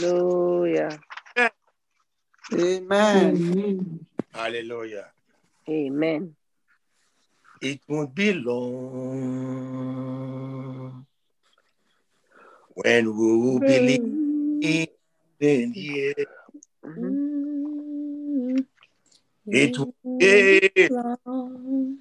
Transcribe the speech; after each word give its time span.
Hallelujah. 0.00 0.98
Amen. 2.52 4.06
Hallelujah. 4.32 5.06
Amen. 5.68 6.34
It 7.62 7.80
won't 7.88 8.14
be 8.14 8.32
long 8.32 9.46
when 12.74 13.04
we 13.16 13.36
will 13.36 13.60
believe 13.60 14.88
in 15.40 15.72
here. 15.72 16.14
Mhm. 16.84 18.66
It 19.46 19.78
will 19.78 19.94
be 20.02 20.88
long. 20.90 21.98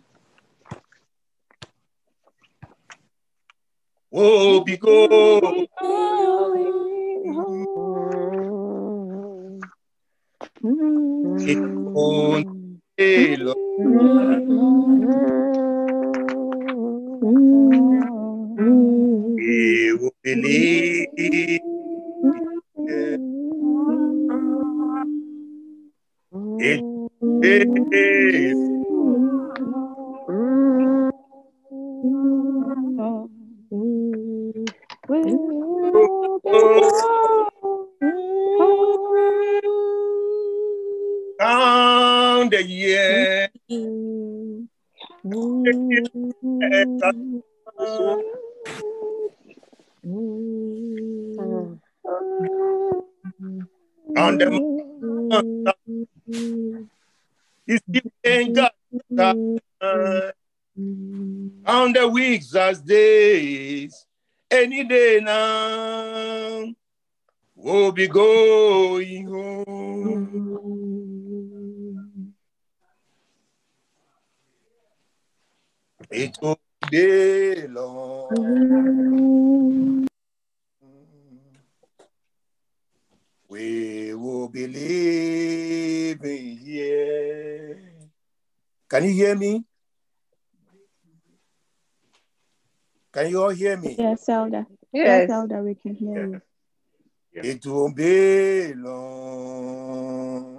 oh 4.15 4.63
because 4.63 5.67
long. 10.63 12.43
We 12.97 13.13
will. 19.93 20.53
It 26.59 26.83
is 27.91 28.57
count 36.51 37.42
the 42.53 42.63
year. 42.63 43.49
Count 54.15 54.39
the. 54.39 55.73
You 57.65 57.77
still 57.77 58.11
ain't 58.23 58.55
got 58.55 58.73
the 61.93 62.07
weeks 62.07 62.55
as 62.55 62.81
days. 62.81 64.05
Any 64.51 64.83
day 64.83 65.19
now. 65.23 66.73
We'll 67.55 67.91
be 67.91 68.07
going 68.07 69.27
home. 69.27 70.33
It 76.15 76.37
will 76.43 76.59
be 76.91 77.65
long. 77.67 78.29
We 83.49 84.13
will 84.13 84.47
be 84.49 84.67
living 84.67 86.57
here. 86.57 87.79
Can 88.87 89.05
you 89.05 89.11
hear 89.11 89.35
me? 89.35 89.65
Can 93.11 93.29
you 93.31 93.41
all 93.41 93.49
hear 93.49 93.77
me? 93.77 93.95
Yes, 93.97 94.29
Elder. 94.29 94.67
Yes, 94.91 95.27
Yes. 95.27 95.29
Elder, 95.31 95.63
we 95.63 95.73
can 95.73 95.95
hear 95.95 96.27
you. 96.27 96.41
It 97.33 97.65
won't 97.65 97.95
be 97.95 98.75
long. 98.75 100.52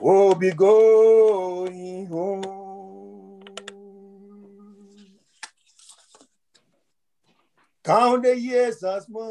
We'll 0.00 0.34
be 0.34 0.50
going 0.52 2.06
home. 2.06 3.42
Count 7.82 8.24
the 8.24 8.38
years 8.38 8.82
as 8.82 9.08
months. 9.08 9.26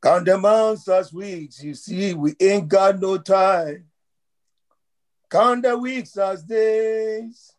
Count 0.00 0.24
the 0.26 0.38
months 0.38 0.88
as 0.88 1.12
weeks. 1.12 1.62
You 1.62 1.74
see, 1.74 2.14
we 2.14 2.34
ain't 2.40 2.68
got 2.68 3.00
no 3.00 3.18
time. 3.18 3.86
Count 5.28 5.64
the 5.64 5.76
weeks 5.76 6.16
as 6.16 6.44
days. 6.44 7.52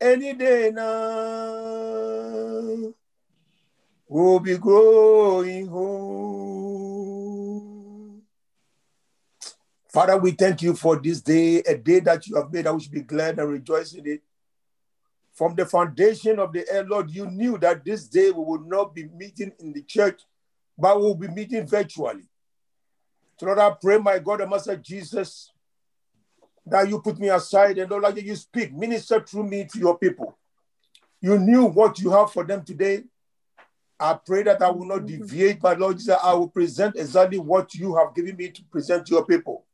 Any 0.00 0.34
day 0.34 0.70
now. 0.72 0.86
We'll 4.08 4.40
be 4.40 4.56
going 4.58 5.66
home. 5.66 6.65
Father, 9.96 10.18
we 10.18 10.32
thank 10.32 10.60
you 10.60 10.74
for 10.74 10.96
this 10.96 11.22
day, 11.22 11.60
a 11.60 11.74
day 11.74 12.00
that 12.00 12.26
you 12.26 12.36
have 12.36 12.52
made. 12.52 12.66
I 12.66 12.72
we 12.72 12.82
should 12.82 12.92
be 12.92 13.00
glad 13.00 13.38
and 13.38 13.50
rejoice 13.50 13.94
in 13.94 14.06
it. 14.06 14.20
From 15.32 15.54
the 15.54 15.64
foundation 15.64 16.38
of 16.38 16.52
the 16.52 16.70
air, 16.70 16.84
Lord, 16.84 17.10
you 17.10 17.24
knew 17.30 17.56
that 17.56 17.82
this 17.82 18.06
day 18.06 18.30
we 18.30 18.44
would 18.44 18.66
not 18.66 18.94
be 18.94 19.04
meeting 19.04 19.52
in 19.58 19.72
the 19.72 19.80
church, 19.80 20.20
but 20.76 21.00
we'll 21.00 21.14
be 21.14 21.28
meeting 21.28 21.66
virtually. 21.66 22.28
So, 23.40 23.46
Lord, 23.46 23.58
I 23.58 23.70
pray, 23.80 23.96
my 23.96 24.18
God 24.18 24.42
and 24.42 24.50
Master 24.50 24.76
Jesus, 24.76 25.50
that 26.66 26.90
you 26.90 27.00
put 27.00 27.18
me 27.18 27.30
aside 27.30 27.78
and 27.78 27.90
Lord, 27.90 28.02
like 28.02 28.22
you 28.22 28.36
speak, 28.36 28.74
minister 28.74 29.22
through 29.22 29.44
me 29.44 29.66
to 29.72 29.78
your 29.78 29.96
people. 29.96 30.36
You 31.22 31.38
knew 31.38 31.64
what 31.64 31.98
you 32.00 32.10
have 32.10 32.30
for 32.32 32.44
them 32.44 32.62
today. 32.64 33.04
I 33.98 34.18
pray 34.26 34.42
that 34.42 34.60
I 34.60 34.70
will 34.70 34.84
not 34.84 35.06
deviate, 35.06 35.62
but 35.62 35.80
Lord 35.80 35.96
Jesus, 35.96 36.18
I 36.22 36.34
will 36.34 36.48
present 36.48 36.96
exactly 36.96 37.38
what 37.38 37.72
you 37.72 37.96
have 37.96 38.14
given 38.14 38.36
me 38.36 38.50
to 38.50 38.62
present 38.64 39.06
to 39.06 39.14
your 39.14 39.24
people. 39.24 39.65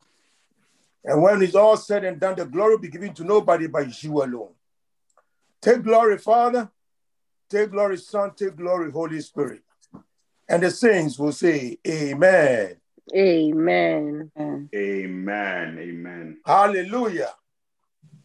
And 1.05 1.23
when 1.23 1.43
it's 1.43 1.55
all 1.55 1.77
said 1.77 2.05
and 2.05 2.21
done, 2.21 2.37
the 2.37 2.45
glory 2.45 2.75
will 2.75 2.83
be 2.83 2.89
given 2.89 3.13
to 3.15 3.25
nobody 3.25 3.67
but 3.67 4.03
you 4.03 4.23
alone. 4.23 4.53
Take 5.61 5.83
glory, 5.83 6.19
Father. 6.19 6.71
Take 7.49 7.71
glory, 7.71 7.99
Son. 7.99 8.33
Take 8.35 8.57
glory, 8.57 8.91
Holy 8.91 9.21
Spirit. 9.21 9.63
And 10.49 10.63
the 10.63 10.71
saints 10.71 11.19
will 11.19 11.33
say, 11.33 11.79
Amen. 11.87 12.77
Amen. 13.15 14.31
Amen. 14.39 14.69
Amen. 14.75 15.79
Amen. 15.79 16.41
Hallelujah. 16.45 17.35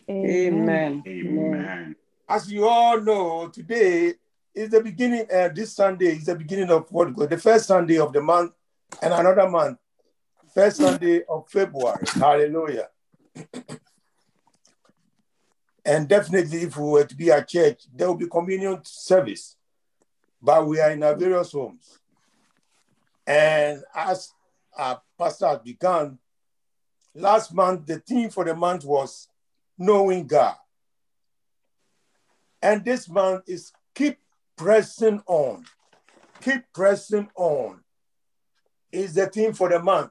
Amen. 0.10 1.04
Amen. 1.06 1.96
As 2.30 2.52
you 2.52 2.68
all 2.68 3.00
know, 3.02 3.48
today 3.50 4.14
is 4.54 4.70
the 4.70 4.82
beginning, 4.82 5.26
uh, 5.34 5.50
this 5.54 5.74
Sunday 5.74 6.16
is 6.16 6.26
the 6.26 6.36
beginning 6.36 6.70
of 6.70 6.92
what 6.92 7.14
goes, 7.16 7.28
the 7.28 7.38
first 7.38 7.68
Sunday 7.68 8.00
of 8.00 8.14
the 8.14 8.22
month 8.22 8.54
and 9.02 9.14
another 9.14 9.50
month, 9.50 9.78
first 10.58 10.78
Sunday 10.78 11.22
of 11.30 11.48
February. 11.48 12.04
Hallelujah. 12.16 12.90
and 15.86 16.10
definitely, 16.10 16.64
if 16.64 16.76
we 16.76 16.90
were 16.90 17.04
to 17.04 17.16
be 17.16 17.32
at 17.32 17.48
church, 17.48 17.84
there 17.94 18.08
will 18.08 18.16
be 18.16 18.28
communion 18.28 18.80
service, 18.84 19.56
but 20.42 20.66
we 20.66 20.80
are 20.80 20.90
in 20.90 21.04
our 21.04 21.16
various 21.16 21.52
homes. 21.52 22.00
And 23.28 23.84
as 23.94 24.32
our 24.76 25.00
pastor 25.16 25.48
has 25.48 25.60
begun, 25.60 26.18
last 27.14 27.54
month, 27.54 27.86
the 27.86 28.00
theme 28.00 28.32
for 28.32 28.44
the 28.44 28.56
month 28.56 28.84
was 28.84 29.28
knowing 29.78 30.26
God. 30.26 30.56
And 32.64 32.84
this 32.84 33.08
month 33.08 33.44
is 33.46 33.72
keep 33.94 34.18
pressing 34.56 35.22
on. 35.28 35.66
Keep 36.42 36.64
pressing 36.74 37.30
on 37.36 37.82
is 38.92 39.14
the 39.14 39.28
theme 39.28 39.54
for 39.54 39.70
the 39.70 39.80
month. 39.80 40.10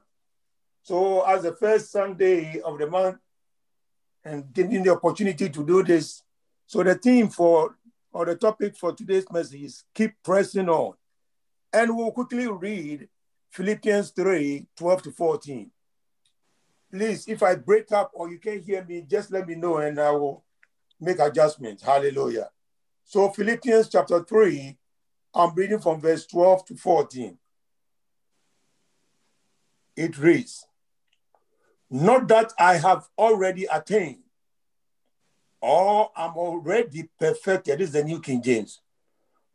So, 0.87 1.21
as 1.23 1.43
the 1.43 1.53
first 1.53 1.91
Sunday 1.91 2.61
of 2.61 2.79
the 2.79 2.87
month, 2.87 3.17
and 4.23 4.53
getting 4.53 4.83
the 4.83 4.93
opportunity 4.93 5.49
to 5.49 5.65
do 5.65 5.83
this, 5.83 6.23
so 6.65 6.81
the 6.81 6.95
theme 6.95 7.27
for 7.27 7.75
or 8.13 8.25
the 8.25 8.35
topic 8.35 8.77
for 8.77 8.93
today's 8.93 9.29
message 9.29 9.63
is 9.63 9.83
keep 9.93 10.13
pressing 10.23 10.69
on. 10.69 10.93
And 11.73 11.93
we'll 11.93 12.13
quickly 12.13 12.47
read 12.47 13.09
Philippians 13.49 14.11
3 14.11 14.65
12 14.77 15.01
to 15.03 15.11
14. 15.11 15.69
Please, 16.89 17.27
if 17.27 17.43
I 17.43 17.55
break 17.55 17.91
up 17.91 18.11
or 18.13 18.31
you 18.31 18.39
can't 18.39 18.63
hear 18.63 18.85
me, 18.85 19.01
just 19.01 19.29
let 19.29 19.45
me 19.45 19.55
know 19.55 19.79
and 19.79 19.99
I 19.99 20.11
will 20.11 20.45
make 21.01 21.19
adjustments. 21.19 21.83
Hallelujah. 21.83 22.49
So, 23.03 23.27
Philippians 23.27 23.89
chapter 23.89 24.23
3, 24.23 24.77
I'm 25.33 25.53
reading 25.53 25.79
from 25.79 25.99
verse 25.99 26.25
12 26.25 26.65
to 26.67 26.75
14. 26.77 27.37
It 29.97 30.17
reads, 30.17 30.66
Not 31.89 32.27
that 32.27 32.53
I 32.59 32.75
have 32.77 33.07
already 33.17 33.65
attained, 33.65 34.23
or 35.61 36.11
I'm 36.15 36.35
already 36.35 37.09
perfected. 37.19 37.79
This 37.79 37.87
is 37.87 37.93
the 37.93 38.03
New 38.03 38.19
King 38.19 38.41
James. 38.41 38.81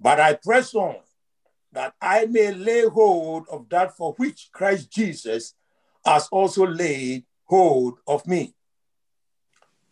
But 0.00 0.18
I 0.18 0.34
press 0.34 0.74
on 0.74 0.96
that 1.72 1.94
I 2.00 2.26
may 2.26 2.52
lay 2.52 2.86
hold 2.88 3.46
of 3.50 3.68
that 3.68 3.96
for 3.96 4.14
which 4.14 4.50
Christ 4.52 4.90
Jesus 4.90 5.54
has 6.04 6.28
also 6.28 6.66
laid 6.66 7.24
hold 7.44 7.98
of 8.06 8.26
me. 8.26 8.54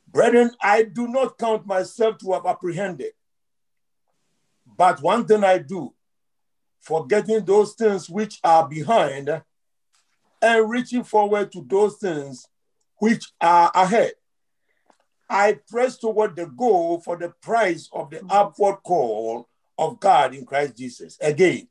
Brethren, 0.09 0.51
I 0.61 0.83
do 0.83 1.07
not 1.07 1.39
count 1.39 1.67
myself 1.67 2.19
to 2.19 2.33
have 2.33 2.47
apprehended, 2.47 3.13
But 4.67 5.03
one 5.03 5.27
thing 5.27 5.45
I 5.45 5.59
do, 5.59 5.95
forgetting 6.81 7.45
those 7.45 7.75
things 7.75 8.11
which 8.11 8.41
are 8.43 8.69
behind 8.69 9.43
and 10.43 10.71
reaching 10.71 11.05
forward 11.05 11.53
to 11.53 11.65
those 11.69 11.97
things 11.97 12.47
which 12.99 13.33
are 13.41 13.71
ahead. 13.75 14.13
I 15.29 15.59
press 15.69 15.97
toward 15.97 16.37
the 16.37 16.47
goal 16.47 17.01
for 17.01 17.17
the 17.17 17.33
prize 17.41 17.89
of 17.93 18.11
the 18.11 18.23
upward 18.29 18.83
call 18.83 19.49
of 19.79 20.01
God 20.01 20.35
in 20.35 20.45
Christ 20.45 20.77
Jesus. 20.77 21.17
Again, 21.21 21.69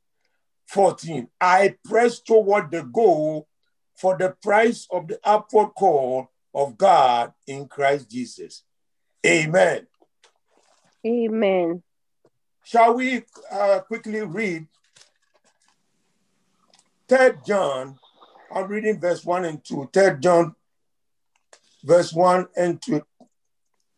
14. 0.67 1.27
I 1.41 1.75
press 1.83 2.19
toward 2.19 2.71
the 2.71 2.83
goal 2.83 3.47
for 3.95 4.17
the 4.17 4.35
price 4.41 4.87
of 4.89 5.07
the 5.07 5.19
upward 5.23 5.69
call 5.75 6.29
of 6.55 6.77
God 6.77 7.33
in 7.47 7.67
Christ 7.67 8.09
Jesus. 8.09 8.63
Amen. 9.25 9.87
Amen. 11.05 11.83
Shall 12.63 12.93
we 12.93 13.23
uh, 13.51 13.79
quickly 13.79 14.21
read 14.21 14.67
Third 17.07 17.43
John? 17.45 17.98
I'm 18.53 18.67
reading 18.67 18.99
verse 18.99 19.23
1 19.23 19.45
and 19.45 19.63
2. 19.63 19.89
Third 19.93 20.21
John, 20.21 20.55
verse 21.83 22.13
1 22.13 22.47
and 22.55 22.81
2. 22.81 23.01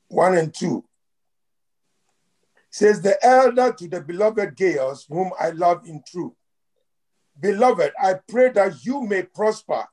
1 0.09 0.37
and 0.37 0.53
2. 0.53 0.83
Says 2.69 3.01
the 3.01 3.17
elder 3.25 3.73
to 3.73 3.87
the 3.87 4.01
beloved 4.01 4.55
Gaius, 4.55 5.05
whom 5.09 5.31
I 5.39 5.49
love 5.51 5.85
in 5.85 6.01
truth. 6.05 6.33
Beloved, 7.39 7.91
I 8.01 8.15
pray 8.27 8.49
that 8.49 8.85
you 8.85 9.01
may 9.03 9.23
prosper 9.23 9.85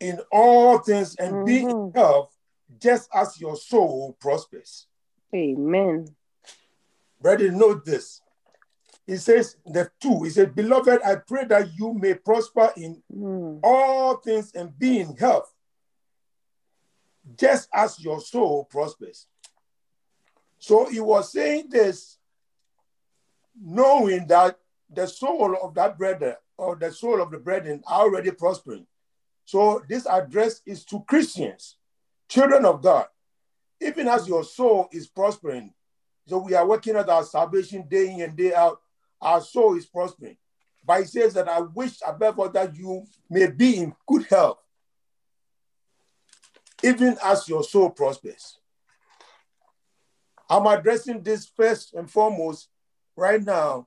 in 0.00 0.20
all 0.32 0.78
things 0.78 1.14
and 1.16 1.44
be 1.44 1.62
in 1.62 1.68
Mhm. 1.68 1.94
health, 1.94 2.36
just 2.78 3.08
as 3.14 3.40
your 3.40 3.56
soul 3.56 4.16
prospers. 4.20 4.86
Amen. 5.34 6.16
Brethren, 7.20 7.58
note 7.58 7.84
this. 7.84 8.20
He 9.06 9.16
says, 9.16 9.56
the 9.66 9.90
two, 10.00 10.22
he 10.22 10.30
said, 10.30 10.54
Beloved, 10.54 11.00
I 11.04 11.16
pray 11.16 11.44
that 11.46 11.74
you 11.76 11.92
may 11.94 12.14
prosper 12.14 12.72
in 12.76 13.02
Mm. 13.12 13.60
all 13.62 14.16
things 14.16 14.52
and 14.54 14.76
be 14.78 15.00
in 15.00 15.16
health, 15.16 15.52
just 17.36 17.68
as 17.74 17.98
your 18.00 18.20
soul 18.20 18.64
prospers. 18.64 19.26
So 20.58 20.86
he 20.86 21.00
was 21.00 21.32
saying 21.32 21.68
this, 21.70 22.18
knowing 23.60 24.26
that 24.28 24.58
the 24.88 25.06
soul 25.06 25.56
of 25.62 25.74
that 25.74 25.98
brother 25.98 26.36
or 26.56 26.76
the 26.76 26.92
soul 26.92 27.20
of 27.20 27.30
the 27.30 27.38
brethren 27.38 27.82
are 27.86 28.02
already 28.02 28.30
prospering. 28.30 28.86
So 29.44 29.82
this 29.88 30.06
address 30.06 30.62
is 30.64 30.84
to 30.86 31.00
Christians, 31.00 31.76
children 32.28 32.64
of 32.64 32.82
God. 32.82 33.06
Even 33.80 34.06
as 34.06 34.28
your 34.28 34.44
soul 34.44 34.88
is 34.92 35.08
prospering, 35.08 35.74
so 36.26 36.38
we 36.38 36.54
are 36.54 36.66
working 36.66 36.94
at 36.94 37.08
our 37.08 37.24
salvation 37.24 37.86
day 37.88 38.12
in 38.12 38.20
and 38.20 38.36
day 38.36 38.54
out, 38.54 38.80
our 39.22 39.40
soul 39.40 39.76
is 39.76 39.86
prospering. 39.86 40.36
But 40.84 41.00
he 41.00 41.06
says 41.06 41.34
that 41.34 41.48
I 41.48 41.60
wish 41.60 41.98
above 42.06 42.38
all 42.38 42.48
that 42.50 42.76
you 42.76 43.04
may 43.30 43.46
be 43.46 43.76
in 43.76 43.94
good 44.06 44.26
health, 44.26 44.58
even 46.82 47.16
as 47.24 47.48
your 47.48 47.62
soul 47.62 47.90
prospers. 47.90 48.58
I'm 50.50 50.66
addressing 50.66 51.22
this 51.22 51.46
first 51.46 51.94
and 51.94 52.10
foremost 52.10 52.68
right 53.16 53.42
now. 53.42 53.86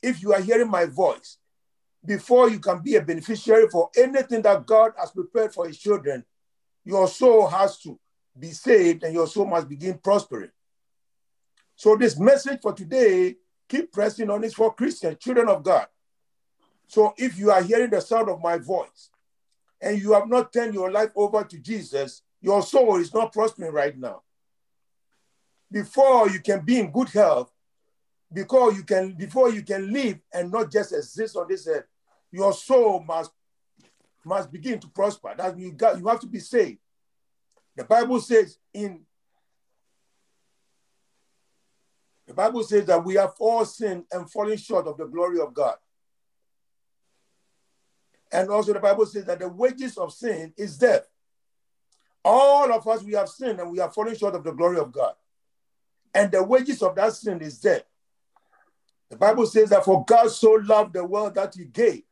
If 0.00 0.22
you 0.22 0.32
are 0.32 0.40
hearing 0.40 0.70
my 0.70 0.86
voice, 0.86 1.38
before 2.04 2.48
you 2.48 2.60
can 2.60 2.80
be 2.80 2.94
a 2.94 3.02
beneficiary 3.02 3.68
for 3.68 3.90
anything 3.96 4.42
that 4.42 4.64
God 4.64 4.92
has 4.96 5.10
prepared 5.10 5.52
for 5.52 5.66
his 5.66 5.78
children, 5.78 6.24
your 6.84 7.08
soul 7.08 7.48
has 7.48 7.78
to 7.80 7.98
be 8.38 8.52
saved 8.52 9.02
and 9.02 9.12
your 9.12 9.26
soul 9.26 9.46
must 9.46 9.68
begin 9.68 9.98
prospering. 9.98 10.50
So, 11.74 11.96
this 11.96 12.18
message 12.18 12.60
for 12.62 12.72
today, 12.72 13.36
keep 13.68 13.92
pressing 13.92 14.30
on, 14.30 14.44
is 14.44 14.54
for 14.54 14.74
Christians, 14.74 15.18
children 15.20 15.48
of 15.48 15.62
God. 15.62 15.86
So, 16.86 17.14
if 17.16 17.38
you 17.38 17.50
are 17.50 17.62
hearing 17.62 17.90
the 17.90 18.00
sound 18.00 18.28
of 18.28 18.40
my 18.40 18.58
voice 18.58 19.10
and 19.80 20.00
you 20.00 20.12
have 20.14 20.28
not 20.28 20.52
turned 20.52 20.74
your 20.74 20.90
life 20.90 21.10
over 21.14 21.44
to 21.44 21.58
Jesus, 21.58 22.22
your 22.40 22.62
soul 22.62 22.96
is 22.96 23.12
not 23.12 23.32
prospering 23.32 23.72
right 23.72 23.96
now. 23.96 24.22
Before 25.70 26.30
you 26.30 26.40
can 26.40 26.64
be 26.64 26.78
in 26.78 26.90
good 26.90 27.10
health, 27.10 27.52
because 28.32 28.76
you 28.76 28.82
can 28.84 29.12
before 29.12 29.50
you 29.50 29.62
can 29.62 29.92
live 29.92 30.18
and 30.32 30.50
not 30.50 30.70
just 30.70 30.92
exist 30.92 31.36
on 31.36 31.46
this 31.48 31.66
earth, 31.66 31.84
your 32.30 32.52
soul 32.52 33.00
must 33.00 33.30
must 34.24 34.52
begin 34.52 34.78
to 34.80 34.88
prosper. 34.88 35.34
That 35.36 35.58
you 35.58 35.72
got 35.72 35.98
you 35.98 36.06
have 36.08 36.20
to 36.20 36.26
be 36.26 36.40
saved. 36.40 36.78
The 37.76 37.84
Bible 37.84 38.20
says 38.20 38.58
in 38.74 39.00
the 42.28 42.34
Bible 42.34 42.62
says 42.62 42.84
that 42.84 43.02
we 43.04 43.14
have 43.14 43.32
all 43.40 43.64
sinned 43.64 44.04
and 44.12 44.30
fallen 44.30 44.58
short 44.58 44.86
of 44.86 44.98
the 44.98 45.06
glory 45.06 45.40
of 45.40 45.54
God. 45.54 45.76
And 48.30 48.50
also 48.50 48.74
the 48.74 48.80
Bible 48.80 49.06
says 49.06 49.24
that 49.24 49.38
the 49.38 49.48
wages 49.48 49.96
of 49.96 50.12
sin 50.12 50.52
is 50.56 50.76
death. 50.76 51.08
All 52.22 52.70
of 52.70 52.86
us 52.86 53.02
we 53.02 53.14
have 53.14 53.30
sinned 53.30 53.58
and 53.58 53.70
we 53.70 53.78
have 53.78 53.94
fallen 53.94 54.14
short 54.14 54.34
of 54.34 54.44
the 54.44 54.52
glory 54.52 54.78
of 54.78 54.92
God. 54.92 55.14
And 56.14 56.30
the 56.30 56.42
wages 56.42 56.82
of 56.82 56.94
that 56.96 57.14
sin 57.14 57.40
is 57.40 57.58
death. 57.58 57.84
The 59.08 59.16
Bible 59.16 59.46
says 59.46 59.70
that 59.70 59.86
for 59.86 60.04
God 60.04 60.30
so 60.30 60.52
loved 60.52 60.92
the 60.92 61.04
world 61.04 61.34
that 61.36 61.54
he 61.54 61.64
gave 61.64 62.02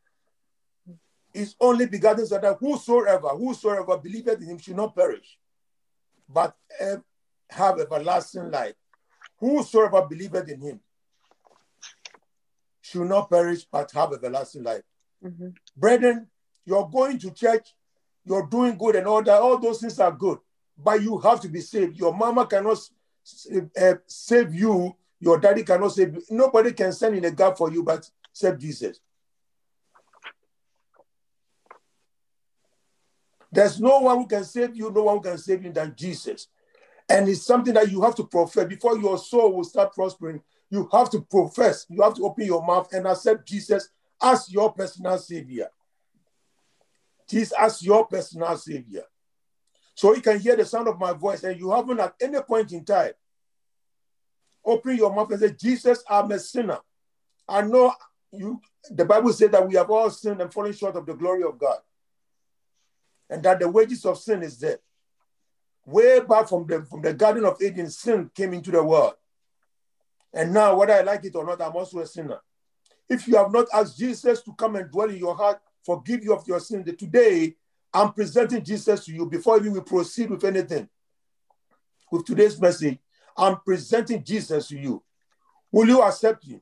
his 1.34 1.54
only 1.60 1.84
begotten 1.84 2.26
son 2.26 2.40
that 2.40 2.56
whosoever, 2.58 3.28
whosoever 3.28 3.98
believeth 3.98 4.40
in 4.40 4.48
him 4.48 4.58
should 4.58 4.76
not 4.76 4.96
perish, 4.96 5.38
but 6.26 6.56
have 7.50 7.78
everlasting 7.78 8.50
life. 8.50 8.74
Whosoever 9.38 10.06
believeth 10.06 10.48
in 10.48 10.60
him 10.60 10.80
should 12.80 13.08
not 13.08 13.28
perish, 13.28 13.64
but 13.70 13.90
have 13.92 14.12
everlasting 14.12 14.62
life. 14.62 14.82
Mhm. 15.22 15.54
Brethren, 15.76 16.28
you're 16.64 16.88
going 16.88 17.18
to 17.18 17.30
church, 17.30 17.74
you're 18.24 18.46
doing 18.46 18.76
good 18.76 18.96
and 18.96 19.06
all 19.06 19.22
that, 19.22 19.40
all 19.40 19.58
those 19.58 19.80
things 19.80 19.98
are 20.00 20.12
good, 20.12 20.38
but 20.76 21.02
you 21.02 21.18
have 21.18 21.40
to 21.40 21.48
be 21.48 21.60
saved. 21.60 21.98
Your 21.98 22.14
mama 22.14 22.46
cannot 22.46 22.78
uh, 23.80 23.94
save 24.06 24.54
you, 24.54 24.94
your 25.18 25.38
daddy 25.38 25.64
cannot 25.64 25.92
save 25.92 26.14
you. 26.14 26.22
Nobody 26.30 26.72
can 26.72 26.92
stand 26.92 27.16
in 27.16 27.24
a 27.24 27.30
gap 27.30 27.58
for 27.58 27.72
you 27.72 27.82
but 27.82 28.08
save 28.32 28.58
Jesus. 28.58 29.00
There's 33.50 33.80
no 33.80 34.00
one 34.00 34.18
who 34.18 34.26
can 34.26 34.44
save 34.44 34.76
you, 34.76 34.90
no 34.90 35.04
one 35.04 35.16
who 35.16 35.22
can 35.22 35.38
save 35.38 35.64
you 35.64 35.72
than 35.72 35.94
Jesus. 35.96 36.48
And 37.08 37.28
it's 37.28 37.46
something 37.46 37.74
that 37.74 37.90
you 37.90 38.02
have 38.02 38.14
to 38.16 38.24
profess 38.24 38.66
before 38.66 38.98
your 38.98 39.18
soul 39.18 39.52
will 39.52 39.64
start 39.64 39.94
prospering. 39.94 40.42
You 40.70 40.88
have 40.92 41.10
to 41.10 41.20
profess, 41.20 41.86
you 41.88 42.02
have 42.02 42.14
to 42.14 42.24
open 42.24 42.44
your 42.44 42.64
mouth 42.64 42.92
and 42.92 43.06
accept 43.06 43.46
Jesus 43.46 43.88
as 44.20 44.50
your 44.50 44.72
personal 44.72 45.16
savior. 45.18 45.68
Jesus 47.28 47.52
as 47.58 47.82
your 47.82 48.06
personal 48.06 48.56
savior. 48.56 49.04
So 49.94 50.14
you 50.14 50.20
can 50.20 50.40
hear 50.40 50.56
the 50.56 50.64
sound 50.64 50.88
of 50.88 50.98
my 50.98 51.12
voice, 51.12 51.44
and 51.44 51.58
you 51.58 51.70
haven't 51.70 52.00
at 52.00 52.14
any 52.20 52.40
point 52.40 52.72
in 52.72 52.84
time 52.84 53.12
open 54.66 54.96
your 54.96 55.14
mouth 55.14 55.30
and 55.30 55.40
say, 55.40 55.52
Jesus, 55.52 56.02
I'm 56.10 56.30
a 56.32 56.38
sinner. 56.38 56.78
I 57.48 57.62
know 57.62 57.94
you, 58.32 58.60
the 58.90 59.04
Bible 59.04 59.32
says 59.32 59.50
that 59.50 59.66
we 59.66 59.76
have 59.76 59.90
all 59.90 60.10
sinned 60.10 60.40
and 60.40 60.52
fallen 60.52 60.72
short 60.72 60.96
of 60.96 61.06
the 61.06 61.14
glory 61.14 61.44
of 61.44 61.58
God. 61.58 61.78
And 63.30 63.42
that 63.44 63.60
the 63.60 63.68
wages 63.68 64.04
of 64.04 64.18
sin 64.18 64.42
is 64.42 64.58
death. 64.58 64.78
Way 65.86 66.18
back 66.20 66.48
from 66.48 66.66
the 66.66 66.84
from 66.84 67.00
the 67.00 67.14
Garden 67.14 67.44
of 67.44 67.62
Eden, 67.62 67.88
sin 67.88 68.28
came 68.34 68.52
into 68.52 68.72
the 68.72 68.82
world. 68.82 69.14
And 70.34 70.52
now, 70.52 70.76
whether 70.76 70.92
I 70.92 71.02
like 71.02 71.24
it 71.24 71.36
or 71.36 71.46
not, 71.46 71.62
I'm 71.62 71.76
also 71.76 72.00
a 72.00 72.06
sinner. 72.06 72.40
If 73.08 73.28
you 73.28 73.36
have 73.36 73.52
not 73.52 73.66
asked 73.72 73.96
Jesus 73.96 74.42
to 74.42 74.52
come 74.54 74.74
and 74.74 74.90
dwell 74.90 75.08
in 75.08 75.16
your 75.16 75.36
heart, 75.36 75.60
forgive 75.84 76.24
you 76.24 76.34
of 76.34 76.46
your 76.48 76.58
sin, 76.58 76.84
today 76.84 77.54
I'm 77.94 78.12
presenting 78.12 78.64
Jesus 78.64 79.04
to 79.04 79.12
you 79.12 79.26
before 79.26 79.58
even 79.58 79.72
we 79.72 79.80
proceed 79.80 80.28
with 80.28 80.44
anything. 80.44 80.88
With 82.10 82.26
today's 82.26 82.60
message, 82.60 82.98
I'm 83.36 83.58
presenting 83.64 84.24
Jesus 84.24 84.68
to 84.68 84.76
you. 84.76 85.02
Will 85.70 85.86
you 85.86 86.02
accept 86.02 86.44
him? 86.44 86.60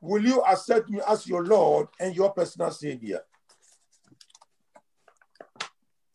Will 0.00 0.24
you 0.24 0.40
accept 0.42 0.88
me 0.88 1.00
as 1.06 1.26
your 1.26 1.44
Lord 1.44 1.88
and 1.98 2.14
your 2.14 2.30
personal 2.30 2.70
Savior? 2.70 3.20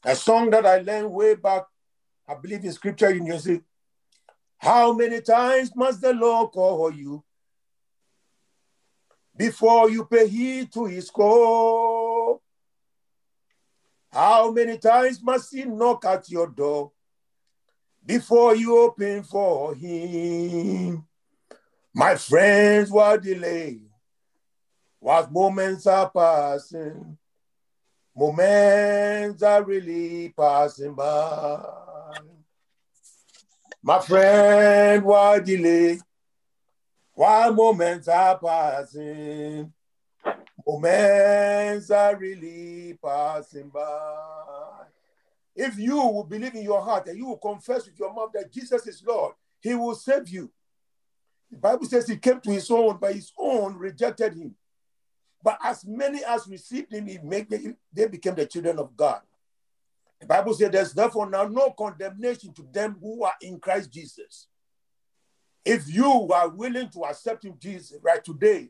A 0.04 0.16
song 0.16 0.50
that 0.52 0.66
I 0.66 0.80
learned 0.80 1.12
way 1.12 1.36
back, 1.36 1.64
I 2.28 2.36
believe 2.36 2.64
in 2.64 2.72
scripture 2.72 3.14
music. 3.16 3.62
How 4.58 4.94
many 4.94 5.22
times 5.22 5.76
must 5.76 6.02
the 6.02 6.14
Lord 6.14 6.52
call 6.52 6.92
you 6.92 7.24
before 9.36 9.90
you 9.90 10.06
pay 10.06 10.28
heed 10.28 10.72
to 10.74 10.86
his 10.86 11.10
call? 11.10 12.42
How 14.12 14.52
many 14.52 14.78
times 14.78 15.22
must 15.22 15.54
he 15.54 15.66
knock 15.66 16.06
at 16.06 16.30
your 16.30 16.48
door 16.48 16.92
before 18.06 18.56
you 18.56 18.78
open 18.78 19.24
for 19.24 19.76
him? 19.76 21.06
My 21.94 22.16
friends 22.16 22.92
were 22.92 23.18
delayed, 23.18 23.90
what 25.00 25.32
moments 25.32 25.86
are 25.88 26.10
passing. 26.10 27.18
Moments 28.18 29.44
are 29.44 29.64
really 29.64 30.30
passing 30.30 30.96
by. 30.96 31.64
My 33.84 34.00
friend, 34.00 35.04
why 35.04 35.40
delay? 35.40 36.00
Why 37.14 37.52
moments 37.52 38.08
are 38.08 38.40
passing, 38.40 39.72
moments 40.66 41.92
are 41.92 42.18
really 42.18 42.98
passing 43.04 43.70
by. 43.70 44.86
If 45.56 45.78
you 45.78 45.98
will 45.98 46.24
believe 46.24 46.56
in 46.56 46.64
your 46.64 46.82
heart 46.82 47.08
and 47.08 47.18
you 47.20 47.28
will 47.28 47.38
confess 47.38 47.86
with 47.86 48.00
your 48.00 48.12
mouth 48.12 48.32
that 48.34 48.52
Jesus 48.52 48.88
is 48.88 49.04
Lord, 49.06 49.36
He 49.62 49.76
will 49.76 49.94
save 49.94 50.28
you. 50.28 50.52
The 51.52 51.58
Bible 51.58 51.86
says 51.86 52.08
He 52.08 52.18
came 52.18 52.40
to 52.42 52.50
His 52.50 52.70
own, 52.72 52.98
but 53.00 53.14
His 53.14 53.32
own 53.38 53.76
rejected 53.76 54.34
Him. 54.34 54.56
But 55.44 55.60
as 55.64 55.86
many 55.86 56.24
as 56.24 56.48
received 56.48 56.94
Him, 56.94 57.08
He 57.08 57.18
made 57.20 57.50
them, 57.50 57.78
they 57.94 58.08
became 58.08 58.36
the 58.36 58.46
children 58.46 58.80
of 58.80 58.96
God. 58.96 59.22
The 60.20 60.28
Bible 60.28 60.54
says 60.54 60.72
there's 60.72 60.94
therefore 60.94 61.30
now 61.30 61.44
no 61.44 61.72
condemnation 61.72 62.54
to 62.54 62.68
them 62.72 62.98
who 63.00 63.24
are 63.24 63.36
in 63.42 63.60
Christ 63.60 63.92
Jesus. 63.92 64.48
If 65.64 65.94
you 65.94 66.30
are 66.34 66.50
willing 66.50 66.90
to 66.90 67.06
accept 67.06 67.46
Him, 67.46 67.56
Jesus, 67.60 67.98
right 68.02 68.24
today, 68.24 68.70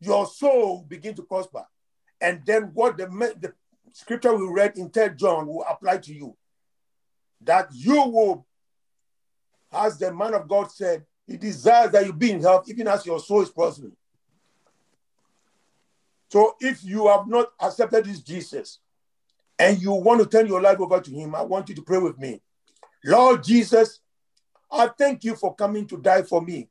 your 0.00 0.26
soul 0.26 0.84
begin 0.86 1.14
to 1.14 1.22
prosper. 1.22 1.64
And 2.20 2.42
then 2.44 2.70
what 2.74 2.96
the, 2.96 3.06
the 3.40 3.52
scripture 3.92 4.34
we 4.34 4.46
read 4.48 4.76
in 4.76 4.90
3 4.90 5.10
John 5.16 5.46
will 5.46 5.64
apply 5.68 5.98
to 5.98 6.14
you. 6.14 6.36
That 7.42 7.68
you 7.72 8.08
will, 8.08 8.46
as 9.72 9.98
the 9.98 10.12
man 10.12 10.34
of 10.34 10.48
God 10.48 10.70
said, 10.70 11.04
he 11.26 11.36
desires 11.36 11.92
that 11.92 12.04
you 12.04 12.12
be 12.12 12.32
in 12.32 12.42
health, 12.42 12.68
even 12.68 12.88
as 12.88 13.06
your 13.06 13.20
soul 13.20 13.42
is 13.42 13.50
prospering. 13.50 13.96
So 16.34 16.56
if 16.58 16.82
you 16.82 17.06
have 17.06 17.28
not 17.28 17.52
accepted 17.60 18.06
this 18.06 18.18
Jesus 18.18 18.80
and 19.56 19.80
you 19.80 19.92
want 19.92 20.20
to 20.20 20.26
turn 20.26 20.48
your 20.48 20.60
life 20.60 20.80
over 20.80 21.00
to 21.00 21.10
him, 21.12 21.32
I 21.32 21.42
want 21.42 21.68
you 21.68 21.76
to 21.76 21.82
pray 21.82 21.98
with 21.98 22.18
me. 22.18 22.42
Lord 23.04 23.44
Jesus, 23.44 24.00
I 24.68 24.88
thank 24.88 25.22
you 25.22 25.36
for 25.36 25.54
coming 25.54 25.86
to 25.86 25.96
die 25.96 26.22
for 26.22 26.42
me. 26.42 26.68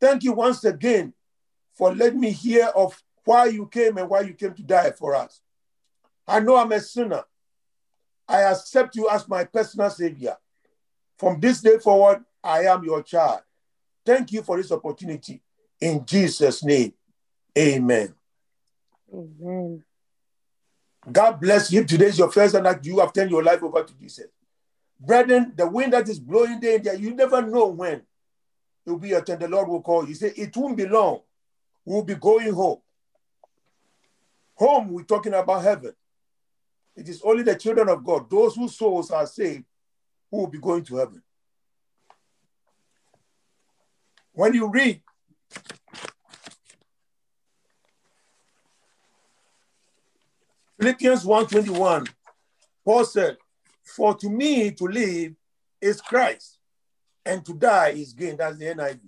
Thank 0.00 0.24
you 0.24 0.32
once 0.32 0.64
again 0.64 1.12
for 1.74 1.94
letting 1.94 2.18
me 2.18 2.30
hear 2.30 2.68
of 2.68 2.98
why 3.26 3.48
you 3.48 3.66
came 3.66 3.98
and 3.98 4.08
why 4.08 4.22
you 4.22 4.32
came 4.32 4.54
to 4.54 4.62
die 4.62 4.92
for 4.92 5.14
us. 5.14 5.42
I 6.26 6.40
know 6.40 6.56
I'm 6.56 6.72
a 6.72 6.80
sinner. 6.80 7.24
I 8.26 8.40
accept 8.40 8.96
you 8.96 9.10
as 9.10 9.28
my 9.28 9.44
personal 9.44 9.90
savior. 9.90 10.38
From 11.18 11.40
this 11.40 11.60
day 11.60 11.76
forward, 11.76 12.24
I 12.42 12.60
am 12.60 12.84
your 12.84 13.02
child. 13.02 13.40
Thank 14.06 14.32
you 14.32 14.42
for 14.42 14.56
this 14.56 14.72
opportunity. 14.72 15.42
In 15.78 16.06
Jesus' 16.06 16.64
name, 16.64 16.94
amen. 17.58 18.14
Amen. 19.12 19.84
God 21.10 21.40
bless 21.40 21.72
you. 21.72 21.84
Today 21.84 22.06
is 22.06 22.18
your 22.18 22.30
first 22.30 22.54
time 22.54 22.64
that 22.64 22.84
you 22.84 22.98
have 22.98 23.12
turned 23.12 23.30
your 23.30 23.42
life 23.42 23.62
over 23.62 23.82
to 23.82 23.94
Jesus. 23.94 24.26
Brethren, 25.00 25.52
the 25.56 25.66
wind 25.66 25.92
that 25.92 26.08
is 26.08 26.18
blowing 26.18 26.60
there, 26.60 26.78
there 26.78 26.94
you 26.94 27.14
never 27.14 27.40
know 27.40 27.68
when 27.68 27.94
it 27.94 28.90
will 28.90 28.98
be 28.98 29.10
your 29.10 29.22
turn. 29.22 29.38
The 29.38 29.48
Lord 29.48 29.68
will 29.68 29.82
call 29.82 30.08
you. 30.08 30.14
Say, 30.14 30.32
it 30.36 30.56
won't 30.56 30.76
be 30.76 30.86
long. 30.86 31.20
We'll 31.84 32.02
be 32.02 32.16
going 32.16 32.52
home. 32.52 32.78
Home, 34.56 34.92
we're 34.92 35.04
talking 35.04 35.34
about 35.34 35.62
heaven. 35.62 35.94
It 36.96 37.08
is 37.08 37.22
only 37.22 37.44
the 37.44 37.54
children 37.54 37.88
of 37.88 38.04
God, 38.04 38.28
those 38.28 38.56
whose 38.56 38.76
souls 38.76 39.12
are 39.12 39.26
saved, 39.26 39.64
who 40.30 40.38
will 40.38 40.48
be 40.48 40.58
going 40.58 40.82
to 40.84 40.96
heaven. 40.96 41.22
When 44.32 44.52
you 44.52 44.68
read 44.68 45.00
Philippians 50.78 51.24
1:21, 51.24 52.08
Paul 52.84 53.04
said, 53.04 53.36
For 53.82 54.14
to 54.14 54.30
me 54.30 54.70
to 54.70 54.84
live 54.84 55.34
is 55.80 56.00
Christ, 56.00 56.60
and 57.24 57.44
to 57.44 57.54
die 57.54 57.90
is 57.90 58.12
gain. 58.12 58.36
That's 58.36 58.58
the 58.58 58.66
NIV. 58.66 59.00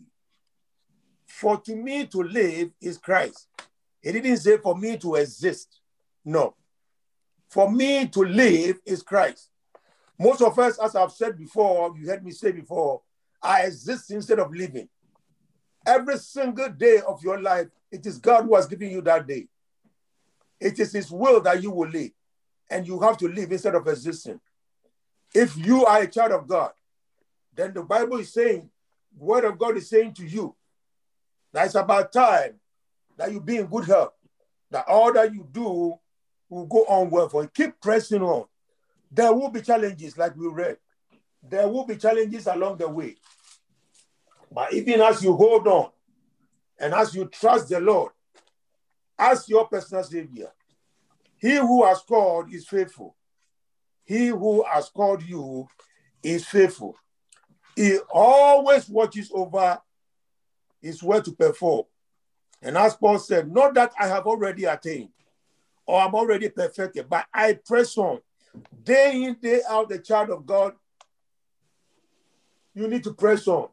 For 1.29 1.61
to 1.61 1.77
me 1.77 2.07
to 2.07 2.23
live 2.23 2.71
is 2.81 2.99
Christ. 2.99 3.47
He 4.03 4.11
didn't 4.11 4.39
say 4.39 4.59
for 4.59 4.77
me 4.77 4.97
to 4.99 5.15
exist. 5.15 5.81
No. 6.25 6.57
For 7.49 7.71
me 7.71 8.09
to 8.09 8.21
live 8.21 8.81
is 8.85 9.03
Christ. 9.03 9.51
Most 10.19 10.43
of 10.43 10.59
us, 10.59 10.79
as 10.79 10.97
I've 10.97 11.13
said 11.13 11.39
before, 11.39 11.95
you 11.97 12.09
heard 12.09 12.25
me 12.25 12.33
say 12.33 12.51
before, 12.51 13.01
I 13.41 13.63
exist 13.63 14.11
instead 14.11 14.41
of 14.41 14.53
living. 14.53 14.89
Every 15.87 16.19
single 16.19 16.69
day 16.69 17.01
of 17.07 17.23
your 17.23 17.41
life, 17.41 17.69
it 17.91 18.05
is 18.05 18.19
God 18.19 18.45
who 18.45 18.57
has 18.57 18.67
given 18.67 18.91
you 18.91 19.01
that 19.03 19.27
day. 19.27 19.47
It 20.61 20.79
is 20.79 20.93
His 20.93 21.11
will 21.11 21.41
that 21.43 21.63
you 21.63 21.71
will 21.71 21.89
live, 21.89 22.11
and 22.69 22.87
you 22.87 23.01
have 23.01 23.17
to 23.19 23.29
live 23.29 23.51
instead 23.51 23.75
of 23.75 23.87
existing. 23.87 24.41
If 25.35 25.57
you 25.57 25.87
are 25.87 26.03
a 26.03 26.07
child 26.07 26.33
of 26.33 26.47
God, 26.47 26.73
then 27.55 27.73
the 27.73 27.83
Bible 27.83 28.19
is 28.19 28.33
saying, 28.33 28.69
Word 29.17 29.45
of 29.45 29.59
God 29.59 29.77
is 29.77 29.89
saying 29.89 30.15
to 30.15 30.27
you 30.27 30.55
that 31.53 31.67
it's 31.67 31.75
about 31.75 32.13
time 32.13 32.55
that 33.17 33.33
you 33.33 33.41
be 33.41 33.57
in 33.57 33.67
good 33.67 33.87
health, 33.87 34.13
that 34.71 34.87
all 34.89 35.13
that 35.13 35.33
you 35.33 35.47
do 35.51 35.95
will 36.49 36.67
go 36.67 36.85
on 36.85 37.11
well 37.11 37.29
for 37.29 37.43
you. 37.43 37.51
Keep 37.53 37.81
pressing 37.81 38.23
on. 38.23 38.47
There 39.11 39.33
will 39.33 39.51
be 39.51 39.61
challenges, 39.61 40.17
like 40.17 40.37
we 40.37 40.47
read. 40.49 40.79
There 41.43 41.67
will 41.69 41.87
be 41.87 41.97
challenges 41.97 42.47
along 42.47 42.79
the 42.79 42.89
way. 42.89 43.17
But 44.53 44.73
even 44.73 45.01
as 45.01 45.23
you 45.23 45.35
hold 45.35 45.67
on 45.67 45.91
and 46.79 46.93
as 46.95 47.15
you 47.15 47.27
trust 47.27 47.69
the 47.69 47.81
Lord 47.81 48.13
as 49.21 49.49
your 49.49 49.69
personal 49.69 50.03
Savior, 50.03 50.49
He 51.37 51.57
who 51.57 51.85
has 51.85 52.01
called 52.01 52.53
is 52.53 52.67
faithful. 52.67 53.15
He 54.05 54.29
who 54.29 54.65
has 54.65 54.89
called 54.89 55.23
you 55.23 55.69
is 56.23 56.45
faithful. 56.45 56.97
He 57.77 57.99
always 58.13 58.89
watches 58.89 59.31
over 59.33 59.79
his 60.83 61.03
word 61.03 61.25
to 61.27 61.33
perform. 61.33 61.85
And 62.63 62.77
as 62.77 62.95
Paul 62.95 63.19
said, 63.19 63.51
not 63.53 63.75
that 63.75 63.93
I 63.99 64.09
have 64.09 64.27
already 64.27 64.65
attained 64.65 65.11
or 65.87 66.01
I'm 66.01 66.15
already 66.15 66.49
perfected, 66.49 67.09
but 67.09 67.27
I 67.33 67.55
press 67.65 67.97
on. 67.97 68.21
Day 68.83 69.23
in, 69.23 69.35
day 69.35 69.61
out, 69.69 69.89
the 69.89 69.99
child 69.99 70.31
of 70.31 70.45
God, 70.45 70.75
you 72.75 72.89
need 72.89 73.05
to 73.05 73.15
press 73.15 73.47
on. 73.47 73.69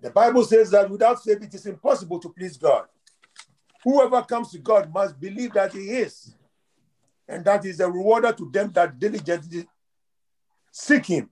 The 0.00 0.10
Bible 0.10 0.44
says 0.44 0.70
that 0.70 0.88
without 0.88 1.22
faith, 1.22 1.42
it 1.42 1.54
is 1.54 1.66
impossible 1.66 2.20
to 2.20 2.28
please 2.28 2.56
God. 2.56 2.86
Whoever 3.86 4.20
comes 4.22 4.50
to 4.50 4.58
God 4.58 4.92
must 4.92 5.20
believe 5.20 5.52
that 5.52 5.72
He 5.72 5.90
is, 5.90 6.34
and 7.28 7.44
that 7.44 7.64
is 7.64 7.78
a 7.78 7.88
rewarder 7.88 8.32
to 8.32 8.50
them 8.50 8.72
that 8.72 8.98
diligently 8.98 9.64
seek 10.72 11.06
Him. 11.06 11.30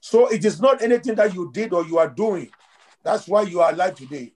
So 0.00 0.26
it 0.26 0.44
is 0.44 0.60
not 0.60 0.82
anything 0.82 1.14
that 1.14 1.32
you 1.32 1.52
did 1.52 1.72
or 1.72 1.86
you 1.86 1.98
are 1.98 2.08
doing. 2.08 2.50
That's 3.04 3.28
why 3.28 3.42
you 3.42 3.60
are 3.60 3.72
alive 3.72 3.94
today. 3.94 4.32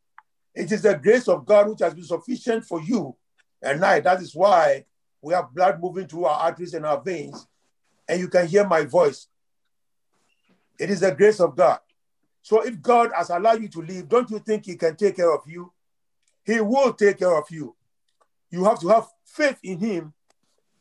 It 0.55 0.71
is 0.71 0.83
the 0.83 0.95
grace 0.95 1.27
of 1.27 1.45
God 1.45 1.69
which 1.69 1.81
has 1.81 1.95
been 1.95 2.05
sufficient 2.05 2.65
for 2.65 2.81
you 2.81 3.17
and 3.61 3.85
I. 3.85 3.99
That 3.99 4.23
is 4.23 4.33
why 4.33 4.85
we 5.21 5.35
have 5.35 5.53
blood 5.53 5.81
moving 5.81 6.07
through 6.07 6.27
our 6.27 6.39
arteries 6.39 6.75
and 6.75 6.87
our 6.87 7.03
veins, 7.03 7.45
and 8.09 8.21
you 8.21 8.29
can 8.29 8.47
hear 8.47 8.65
my 8.65 8.85
voice. 8.85 9.27
It 10.79 10.91
is 10.91 11.01
the 11.01 11.11
grace 11.11 11.41
of 11.41 11.57
God. 11.57 11.81
So 12.41 12.61
if 12.61 12.81
God 12.81 13.11
has 13.17 13.31
allowed 13.31 13.63
you 13.63 13.69
to 13.71 13.83
live, 13.83 14.09
don't 14.09 14.31
you 14.31 14.39
think 14.39 14.67
He 14.67 14.77
can 14.77 14.95
take 14.95 15.17
care 15.17 15.35
of 15.35 15.41
you? 15.45 15.73
He 16.45 16.61
will 16.61 16.93
take 16.93 17.19
care 17.19 17.37
of 17.37 17.51
you. 17.51 17.77
You 18.51 18.65
have 18.65 18.81
to 18.81 18.89
have 18.89 19.07
faith 19.25 19.59
in 19.63 19.79
Him, 19.79 20.13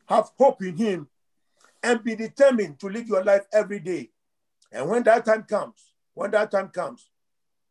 have 0.08 0.32
hope 0.38 0.62
in 0.62 0.75
Him, 0.75 1.08
and 1.84 2.03
be 2.03 2.15
determined 2.15 2.80
to 2.80 2.88
live 2.89 3.08
your 3.08 3.24
life 3.24 3.46
every 3.53 3.80
day. 3.80 4.12
And 4.72 4.89
when 4.89 5.03
that 5.03 5.25
time 5.25 5.44
comes, 5.44 5.94
when 6.13 6.32
that 6.32 6.51
time 6.51 6.70
comes, 6.70 7.10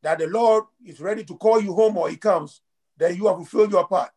that 0.02 0.18
the 0.18 0.26
Lord 0.26 0.64
is 0.84 1.00
ready 1.00 1.24
to 1.24 1.36
call 1.36 1.60
you 1.60 1.74
home 1.74 1.96
or 1.96 2.08
He 2.08 2.16
comes, 2.16 2.62
then 2.96 3.16
you 3.16 3.26
have 3.26 3.36
fulfilled 3.36 3.72
your 3.72 3.86
part. 3.86 4.10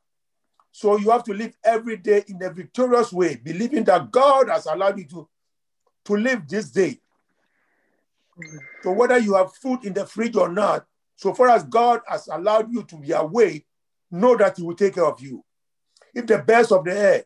So 0.72 0.98
you 0.98 1.12
have 1.12 1.24
to 1.26 1.34
live 1.34 1.56
every 1.64 1.98
day 1.98 2.24
in 2.28 2.42
a 2.42 2.50
victorious 2.50 3.14
way, 3.14 3.36
believing 3.36 3.84
that 3.86 4.12
God 4.12 4.50
has 4.50 4.66
allowed 4.66 4.98
you 4.98 5.06
to, 5.06 5.28
to 6.06 6.14
live 6.14 6.48
this 6.48 6.70
day. 6.70 7.00
So 8.82 8.92
whether 8.92 9.18
you 9.20 9.36
have 9.36 9.54
food 9.54 9.86
in 9.86 9.94
the 9.94 10.06
fridge 10.06 10.36
or 10.36 10.50
not, 10.50 10.88
so 11.16 11.34
far 11.34 11.50
as 11.50 11.64
God 11.64 12.02
has 12.08 12.28
allowed 12.28 12.72
you 12.72 12.84
to 12.84 12.96
be 12.98 13.12
away, 13.12 13.66
know 14.12 14.36
that 14.38 14.58
He 14.58 14.64
will 14.64 14.76
take 14.76 14.96
care 14.96 15.06
of 15.06 15.20
you. 15.22 15.44
If 16.14 16.28
the 16.28 16.40
birds 16.40 16.72
of 16.72 16.86
the 16.86 16.98
air, 16.98 17.24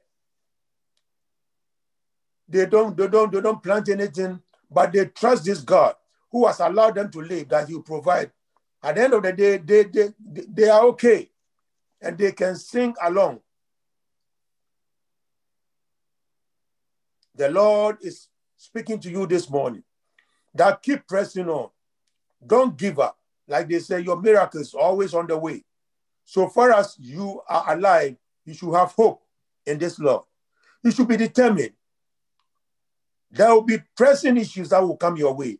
they 2.48 2.66
don't, 2.66 2.96
they 2.96 3.08
don't, 3.08 3.32
they 3.32 3.42
don't 3.42 3.62
plant 3.62 3.90
anything, 3.90 4.42
but 4.70 4.94
they 4.94 5.06
trust 5.06 5.46
this 5.46 5.62
God 5.62 5.96
who 6.32 6.46
has 6.46 6.60
allowed 6.60 6.96
them 6.96 7.12
to 7.12 7.22
live, 7.22 7.50
that 7.50 7.68
He 7.68 7.76
will 7.76 7.82
provide. 7.84 8.32
At 8.84 8.96
the 8.96 9.04
end 9.04 9.14
of 9.14 9.24
the 9.24 9.34
day, 9.34 9.58
they, 9.58 9.84
they, 9.84 10.10
they 10.20 10.70
are 10.70 10.84
okay 10.88 11.30
and 12.02 12.18
they 12.18 12.32
can 12.32 12.56
sing 12.56 12.96
along. 13.02 13.40
The 17.36 17.50
Lord 17.50 17.98
is 18.02 18.28
speaking 18.56 19.00
to 19.00 19.10
you 19.10 19.28
this 19.28 19.50
morning 19.50 19.84
that 20.54 20.82
keep 20.82 21.08
pressing 21.08 21.48
on. 21.48 21.70
Don't 22.46 22.78
give 22.78 23.00
up. 23.00 23.17
Like 23.48 23.70
they 23.70 23.80
say, 23.80 24.02
your 24.02 24.22
miracle 24.22 24.60
is 24.60 24.74
always 24.74 25.14
on 25.14 25.28
the 25.28 25.38
way. 25.38 25.64
So 26.26 26.50
far 26.50 26.74
as 26.74 26.98
you 27.00 27.42
are 27.48 27.74
alive, 27.74 28.18
you 28.46 28.54
should 28.54 28.74
have 28.74 28.92
hope 28.92 29.24
in 29.66 29.78
this 29.78 29.98
Lord. 30.00 30.24
You 30.84 30.92
should 30.92 31.08
be 31.08 31.18
determined. 31.18 31.72
There 33.32 33.50
will 33.50 33.62
be 33.62 33.80
pressing 33.96 34.38
issues 34.38 34.70
that 34.70 34.82
will 34.82 34.98
come 34.98 35.18
your 35.18 35.34
way, 35.34 35.58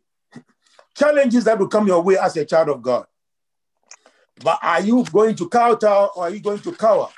challenges 0.94 1.44
that 1.44 1.58
will 1.58 1.68
come 1.68 1.86
your 1.86 2.02
way 2.02 2.18
as 2.18 2.36
a 2.36 2.44
child 2.44 2.68
of 2.68 2.82
God. 2.82 3.06
But 4.42 4.58
are 4.62 4.80
you 4.80 5.04
going 5.10 5.34
to 5.36 5.48
kowtow 5.48 6.10
or 6.14 6.24
are 6.24 6.30
you 6.30 6.40
going 6.40 6.60
to 6.60 6.72
cower? 6.72 7.08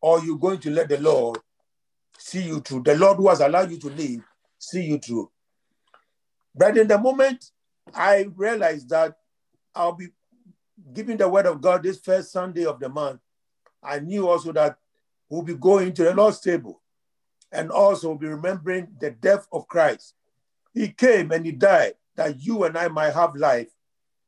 Or 0.00 0.18
are 0.18 0.24
you 0.24 0.38
going 0.38 0.58
to 0.60 0.70
let 0.70 0.88
the 0.88 0.98
Lord 0.98 1.38
see 2.16 2.42
you 2.42 2.60
through? 2.60 2.84
The 2.84 2.96
Lord 2.96 3.18
who 3.18 3.28
has 3.28 3.40
allowed 3.40 3.70
you 3.70 3.78
to 3.78 3.90
live, 3.90 4.22
see 4.58 4.84
you 4.84 4.98
through. 4.98 5.30
But 6.54 6.76
in 6.78 6.88
the 6.88 6.98
moment 6.98 7.50
I 7.94 8.28
realized 8.34 8.88
that 8.90 9.16
I'll 9.78 9.92
be 9.92 10.08
giving 10.92 11.16
the 11.16 11.28
word 11.28 11.46
of 11.46 11.60
God 11.60 11.84
this 11.84 12.00
first 12.00 12.32
Sunday 12.32 12.66
of 12.66 12.80
the 12.80 12.88
month, 12.88 13.20
I 13.82 14.00
knew 14.00 14.28
also 14.28 14.52
that 14.52 14.76
we'll 15.30 15.42
be 15.42 15.54
going 15.54 15.92
to 15.94 16.02
the 16.02 16.14
Lord's 16.14 16.40
table 16.40 16.82
and 17.52 17.70
also 17.70 18.16
be 18.16 18.26
remembering 18.26 18.88
the 19.00 19.12
death 19.12 19.46
of 19.52 19.68
Christ. 19.68 20.14
He 20.74 20.88
came 20.88 21.30
and 21.30 21.46
he 21.46 21.52
died 21.52 21.94
that 22.16 22.40
you 22.40 22.64
and 22.64 22.76
I 22.76 22.88
might 22.88 23.14
have 23.14 23.36
life 23.36 23.68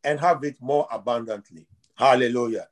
and 0.05 0.21
have 0.21 0.45
it 0.45 0.57
more 0.61 0.87
abundantly. 0.91 1.67
Hallelujah. 1.97 2.69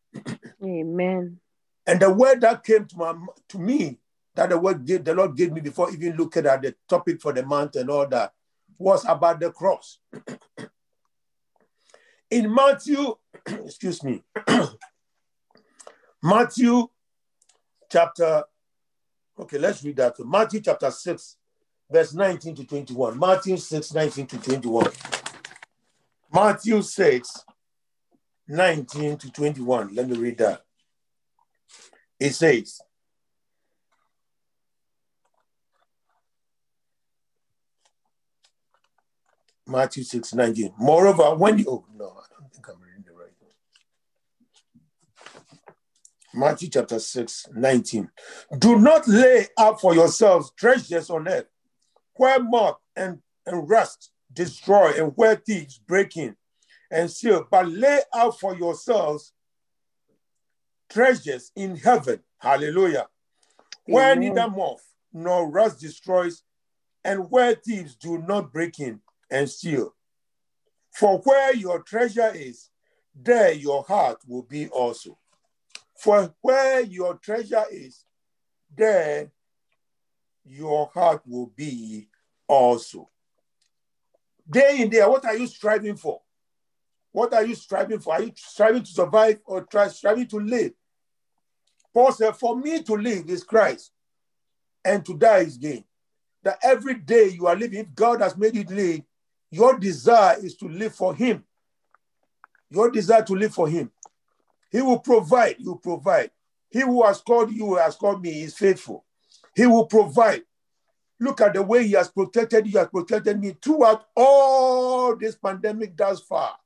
Amen. 0.62 1.40
And 1.84 2.00
the 2.00 2.12
word 2.12 2.40
that 2.42 2.62
came 2.62 2.86
to 2.86 2.96
my 2.96 3.14
to 3.48 3.58
me, 3.58 3.98
that 4.36 4.50
the 4.50 4.58
word 4.58 4.86
gave, 4.86 5.04
the 5.04 5.14
Lord 5.14 5.36
gave 5.36 5.52
me 5.52 5.60
before 5.60 5.90
even 5.90 6.16
looking 6.16 6.46
at 6.46 6.62
the 6.62 6.74
topic 6.88 7.20
for 7.20 7.32
the 7.32 7.44
month 7.44 7.74
and 7.74 7.90
all 7.90 8.06
that, 8.06 8.32
was 8.78 9.04
about 9.04 9.40
the 9.40 9.50
cross. 9.50 9.98
In 12.30 12.52
Matthew, 12.52 13.14
excuse 13.46 14.02
me, 14.04 14.22
Matthew 16.22 16.88
chapter, 17.90 18.44
okay, 19.38 19.58
let's 19.58 19.82
read 19.82 19.96
that. 19.96 20.14
Matthew 20.20 20.60
chapter 20.60 20.90
6, 20.90 21.36
verse 21.90 22.12
19 22.14 22.54
to 22.56 22.64
21. 22.64 23.18
Matthew 23.18 23.56
6, 23.56 23.94
19 23.94 24.26
to 24.26 24.38
21. 24.38 24.90
Matthew 26.32 26.82
6, 26.82 27.44
19 28.48 29.16
to 29.16 29.32
21. 29.32 29.94
Let 29.94 30.08
me 30.08 30.18
read 30.18 30.38
that. 30.38 30.62
It 32.20 32.34
says, 32.34 32.80
Matthew 39.68 40.02
6, 40.02 40.34
19. 40.34 40.72
Moreover, 40.78 41.34
when 41.36 41.58
you, 41.58 41.66
oh 41.68 41.84
no, 41.94 42.06
I 42.06 42.24
don't 42.40 42.50
think 42.52 42.66
I'm 42.68 42.80
reading 42.80 43.04
the 43.06 43.12
right 43.12 43.32
one. 43.38 43.52
Matthew 46.34 46.70
chapter 46.70 46.98
6, 46.98 47.48
19. 47.54 48.10
Do 48.58 48.78
not 48.78 49.06
lay 49.06 49.46
up 49.58 49.78
for 49.78 49.94
yourselves 49.94 50.52
treasures 50.56 51.10
on 51.10 51.28
earth, 51.28 51.48
where 52.14 52.42
moth 52.42 52.78
and, 52.96 53.18
and 53.44 53.68
rust 53.68 54.10
destroy, 54.32 54.92
and 54.92 55.12
where 55.16 55.36
thieves 55.36 55.78
break 55.78 56.16
in 56.16 56.34
and 56.90 57.10
steal, 57.10 57.46
but 57.50 57.68
lay 57.68 58.00
out 58.14 58.40
for 58.40 58.56
yourselves 58.56 59.34
treasures 60.88 61.52
in 61.54 61.76
heaven. 61.76 62.20
Hallelujah. 62.38 63.06
Where 63.84 64.12
Amen. 64.12 64.34
neither 64.34 64.48
moth 64.50 64.82
nor 65.12 65.50
rust 65.50 65.80
destroys, 65.80 66.42
and 67.04 67.30
where 67.30 67.54
thieves 67.54 67.96
do 67.96 68.18
not 68.26 68.50
break 68.50 68.80
in 68.80 69.00
and 69.30 69.48
steal. 69.48 69.94
For 70.92 71.18
where 71.18 71.54
your 71.54 71.82
treasure 71.82 72.32
is, 72.34 72.70
there 73.14 73.52
your 73.52 73.82
heart 73.82 74.18
will 74.26 74.42
be 74.42 74.68
also. 74.68 75.18
For 75.96 76.34
where 76.40 76.80
your 76.80 77.14
treasure 77.16 77.64
is, 77.70 78.04
there 78.74 79.30
your 80.44 80.90
heart 80.94 81.22
will 81.26 81.52
be 81.54 82.08
also. 82.46 83.10
Day 84.48 84.80
in 84.80 84.90
there, 84.90 85.08
what 85.08 85.24
are 85.24 85.36
you 85.36 85.46
striving 85.46 85.96
for? 85.96 86.22
What 87.12 87.34
are 87.34 87.44
you 87.44 87.54
striving 87.54 87.98
for? 87.98 88.14
Are 88.14 88.22
you 88.22 88.32
striving 88.36 88.82
to 88.82 88.90
survive 88.90 89.40
or 89.44 89.62
try 89.62 89.88
striving 89.88 90.26
to 90.28 90.38
live? 90.38 90.72
Paul 91.92 92.12
said, 92.12 92.36
For 92.36 92.56
me 92.56 92.82
to 92.82 92.94
live 92.94 93.28
is 93.28 93.42
Christ, 93.42 93.92
and 94.84 95.04
to 95.04 95.16
die 95.16 95.40
is 95.40 95.56
gain. 95.56 95.84
That 96.44 96.58
every 96.62 96.94
day 96.94 97.28
you 97.28 97.46
are 97.46 97.56
living, 97.56 97.80
if 97.80 97.94
God 97.94 98.20
has 98.20 98.36
made 98.36 98.54
you 98.54 98.64
live, 98.64 99.00
your 99.50 99.78
desire 99.78 100.36
is 100.42 100.56
to 100.56 100.68
live 100.68 100.94
for 100.94 101.14
Him. 101.14 101.44
Your 102.70 102.90
desire 102.90 103.22
to 103.24 103.34
live 103.34 103.54
for 103.54 103.68
Him. 103.68 103.90
He 104.70 104.82
will 104.82 104.98
provide, 104.98 105.56
you 105.58 105.80
provide. 105.82 106.30
He 106.70 106.80
who 106.80 107.04
has 107.04 107.20
called 107.20 107.50
you, 107.50 107.76
has 107.76 107.96
called 107.96 108.22
me, 108.22 108.42
is 108.42 108.54
faithful. 108.54 109.04
He 109.54 109.66
will 109.66 109.86
provide. 109.86 110.42
Look 111.20 111.40
at 111.40 111.54
the 111.54 111.62
way 111.62 111.86
He 111.86 111.92
has 111.92 112.08
protected 112.08 112.66
you, 112.66 112.78
has 112.78 112.88
protected 112.88 113.40
me 113.40 113.56
throughout 113.60 114.06
all 114.14 115.16
this 115.16 115.34
pandemic 115.34 115.96
thus 115.96 116.20
far. 116.20 116.56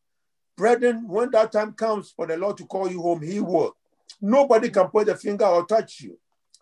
Brethren, 0.57 1.09
when 1.09 1.31
that 1.31 1.53
time 1.53 1.73
comes 1.73 2.11
for 2.11 2.27
the 2.27 2.37
Lord 2.37 2.57
to 2.59 2.67
call 2.67 2.91
you 2.91 3.01
home, 3.01 3.23
He 3.23 3.41
will. 3.41 3.75
Nobody 4.21 4.69
can 4.69 4.89
point 4.89 5.09
a 5.09 5.17
finger 5.17 5.47
or 5.47 5.65
touch 5.65 6.01
you. 6.01 6.19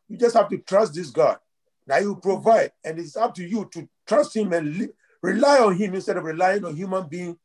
You 0.09 0.17
just 0.17 0.37
have 0.37 0.49
to 0.51 0.59
trust 0.59 0.95
this 0.95 1.11
God. 1.11 1.39
Now 1.87 1.99
He 1.99 2.07
will 2.07 2.17
provide, 2.17 2.73
and 2.85 2.99
it's 2.99 3.17
up 3.17 3.35
to 3.37 3.45
you 3.47 3.69
to 3.73 3.89
trust 4.07 4.37
Him 4.37 4.53
and 4.53 4.77
li- 4.77 4.89
rely 5.23 5.59
on 5.59 5.77
Him 5.77 5.95
instead 5.95 6.17
of 6.17 6.25
relying 6.25 6.65
on 6.65 6.77
human 6.77 7.07
being 7.09 7.39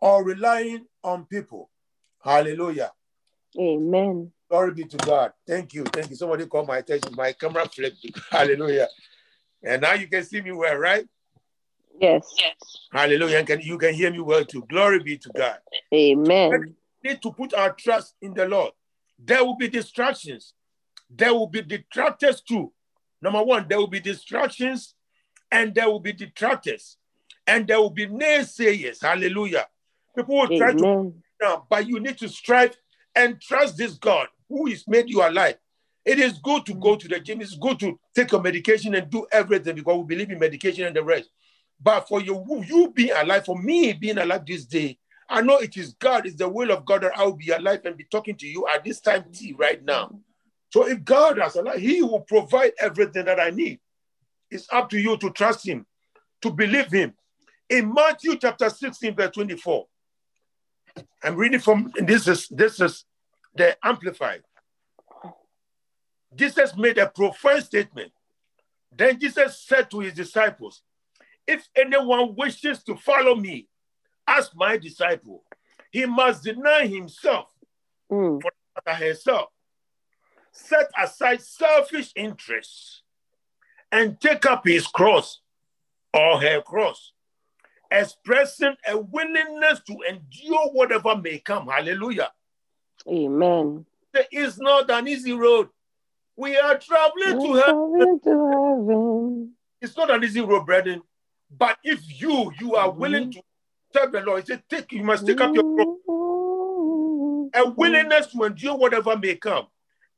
or 0.00 0.24
relying 0.24 0.86
on 1.02 1.24
people. 1.26 1.70
Hallelujah. 2.22 2.92
Amen. 3.58 4.32
Glory 4.50 4.72
be 4.72 4.84
to 4.84 4.96
God. 4.98 5.32
Thank 5.46 5.74
you. 5.74 5.84
Thank 5.84 6.10
you. 6.10 6.16
Somebody 6.16 6.46
called 6.46 6.68
my 6.68 6.78
attention. 6.78 7.14
My 7.14 7.32
camera 7.32 7.68
flipped. 7.68 8.04
Hallelujah. 8.30 8.88
And 9.62 9.82
now 9.82 9.94
you 9.94 10.06
can 10.06 10.24
see 10.24 10.40
me 10.40 10.52
well, 10.52 10.76
right? 10.76 11.06
Yes. 12.00 12.32
Yes. 12.38 12.54
Hallelujah. 12.92 13.38
And 13.38 13.46
can, 13.46 13.60
you 13.60 13.76
can 13.76 13.92
hear 13.94 14.10
me 14.10 14.20
well 14.20 14.44
too. 14.44 14.64
Glory 14.68 15.02
be 15.02 15.18
to 15.18 15.30
God. 15.36 15.58
Amen. 15.92 16.74
We 17.02 17.10
need 17.10 17.22
to 17.22 17.32
put 17.32 17.54
our 17.54 17.72
trust 17.72 18.14
in 18.22 18.34
the 18.34 18.46
Lord. 18.46 18.72
There 19.18 19.44
will 19.44 19.56
be 19.56 19.68
distractions. 19.68 20.54
There 21.10 21.34
will 21.34 21.48
be 21.48 21.62
detractors 21.62 22.40
too. 22.40 22.72
Number 23.20 23.42
one, 23.42 23.66
there 23.68 23.78
will 23.78 23.88
be 23.88 24.00
distractions 24.00 24.94
and 25.50 25.74
there 25.74 25.88
will 25.88 26.00
be 26.00 26.12
detractors. 26.12 26.97
And 27.48 27.66
there 27.66 27.80
will 27.80 27.90
be 27.90 28.06
naysayers. 28.06 29.02
Hallelujah. 29.02 29.66
People 30.14 30.36
will 30.36 30.48
try 30.48 30.72
to 30.74 30.84
Amen. 30.84 31.22
but 31.70 31.88
you 31.88 31.98
need 31.98 32.18
to 32.18 32.28
strive 32.28 32.76
and 33.16 33.40
trust 33.40 33.76
this 33.76 33.94
God 33.94 34.28
who 34.48 34.68
has 34.68 34.86
made 34.86 35.08
you 35.08 35.26
alive. 35.26 35.56
It 36.04 36.18
is 36.18 36.38
good 36.38 36.64
to 36.66 36.74
go 36.74 36.96
to 36.96 37.08
the 37.08 37.20
gym. 37.20 37.40
It's 37.40 37.56
good 37.56 37.78
to 37.80 37.98
take 38.14 38.32
your 38.32 38.42
medication 38.42 38.94
and 38.94 39.10
do 39.10 39.26
everything 39.32 39.76
because 39.76 39.98
we 39.98 40.14
believe 40.14 40.30
in 40.30 40.38
medication 40.38 40.84
and 40.84 40.96
the 40.96 41.02
rest. 41.02 41.30
But 41.80 42.08
for 42.08 42.20
you, 42.20 42.44
you 42.66 42.92
being 42.94 43.12
alive, 43.12 43.44
for 43.44 43.58
me 43.58 43.92
being 43.92 44.18
alive 44.18 44.44
this 44.46 44.64
day, 44.64 44.98
I 45.28 45.42
know 45.42 45.58
it 45.58 45.76
is 45.76 45.92
God, 45.94 46.26
it's 46.26 46.36
the 46.36 46.48
will 46.48 46.70
of 46.70 46.84
God 46.86 47.02
that 47.02 47.16
I 47.16 47.24
will 47.24 47.36
be 47.36 47.50
alive 47.50 47.80
and 47.84 47.96
be 47.96 48.04
talking 48.04 48.36
to 48.36 48.46
you 48.46 48.66
at 48.74 48.84
this 48.84 49.00
time 49.00 49.24
T 49.32 49.54
right 49.58 49.84
now. 49.84 50.18
So 50.70 50.88
if 50.88 51.04
God 51.04 51.38
has 51.38 51.56
allowed, 51.56 51.78
He 51.78 52.02
will 52.02 52.20
provide 52.20 52.72
everything 52.80 53.26
that 53.26 53.38
I 53.38 53.50
need. 53.50 53.80
It's 54.50 54.66
up 54.72 54.88
to 54.90 54.98
you 54.98 55.16
to 55.18 55.30
trust 55.30 55.66
Him, 55.66 55.86
to 56.42 56.50
believe 56.50 56.90
Him. 56.90 57.14
In 57.68 57.92
Matthew 57.92 58.36
chapter 58.36 58.70
16, 58.70 59.14
verse 59.14 59.30
24, 59.34 59.86
I'm 61.22 61.36
reading 61.36 61.60
from 61.60 61.92
this 61.96 62.26
is 62.26 62.48
this 62.48 62.80
is 62.80 63.04
the 63.54 63.76
amplified. 63.84 64.42
Jesus 66.34 66.76
made 66.76 66.98
a 66.98 67.08
profound 67.08 67.64
statement. 67.64 68.12
Then 68.94 69.18
Jesus 69.18 69.62
said 69.62 69.90
to 69.90 70.00
his 70.00 70.14
disciples, 70.14 70.82
If 71.46 71.68
anyone 71.76 72.34
wishes 72.36 72.82
to 72.84 72.96
follow 72.96 73.34
me 73.34 73.68
as 74.26 74.50
my 74.54 74.76
disciple, 74.76 75.44
he 75.90 76.06
must 76.06 76.44
deny 76.44 76.86
himself 76.86 77.48
Mm. 78.10 78.40
for 78.40 78.50
herself, 78.94 79.50
set 80.50 80.90
aside 80.98 81.42
selfish 81.42 82.10
interests, 82.16 83.02
and 83.92 84.18
take 84.18 84.46
up 84.46 84.66
his 84.66 84.86
cross 84.86 85.40
or 86.14 86.40
her 86.40 86.62
cross, 86.62 87.12
expressing 87.90 88.74
a 88.86 88.98
willingness 88.98 89.80
to 89.86 89.96
endure 90.08 90.70
whatever 90.72 91.16
may 91.16 91.38
come. 91.38 91.68
Hallelujah. 91.68 92.30
Amen. 93.08 93.86
There 94.12 94.26
is 94.32 94.58
not 94.58 94.90
an 94.90 95.08
easy 95.08 95.32
road. 95.32 95.68
We 96.36 96.56
are 96.56 96.78
traveling 96.78 97.40
to 97.40 97.54
heaven. 97.54 97.94
into 98.00 98.30
heaven. 98.30 99.52
It's 99.80 99.96
not 99.96 100.10
an 100.10 100.24
easy 100.24 100.40
road, 100.40 100.66
brethren. 100.66 101.02
But 101.50 101.78
if 101.82 102.00
you 102.20 102.52
you 102.60 102.74
are 102.74 102.88
mm-hmm. 102.88 103.00
willing 103.00 103.32
to 103.32 103.42
serve 103.94 104.12
the 104.12 104.20
Lord, 104.20 104.42
he 104.42 104.46
said, 104.46 104.62
take 104.68 104.92
you 104.92 105.02
must 105.02 105.26
take 105.26 105.40
up 105.40 105.54
your 105.54 105.64
cross. 105.64 105.98
a 107.54 107.70
willingness 107.70 108.26
to 108.28 108.44
endure 108.44 108.76
whatever 108.76 109.16
may 109.16 109.34
come 109.36 109.66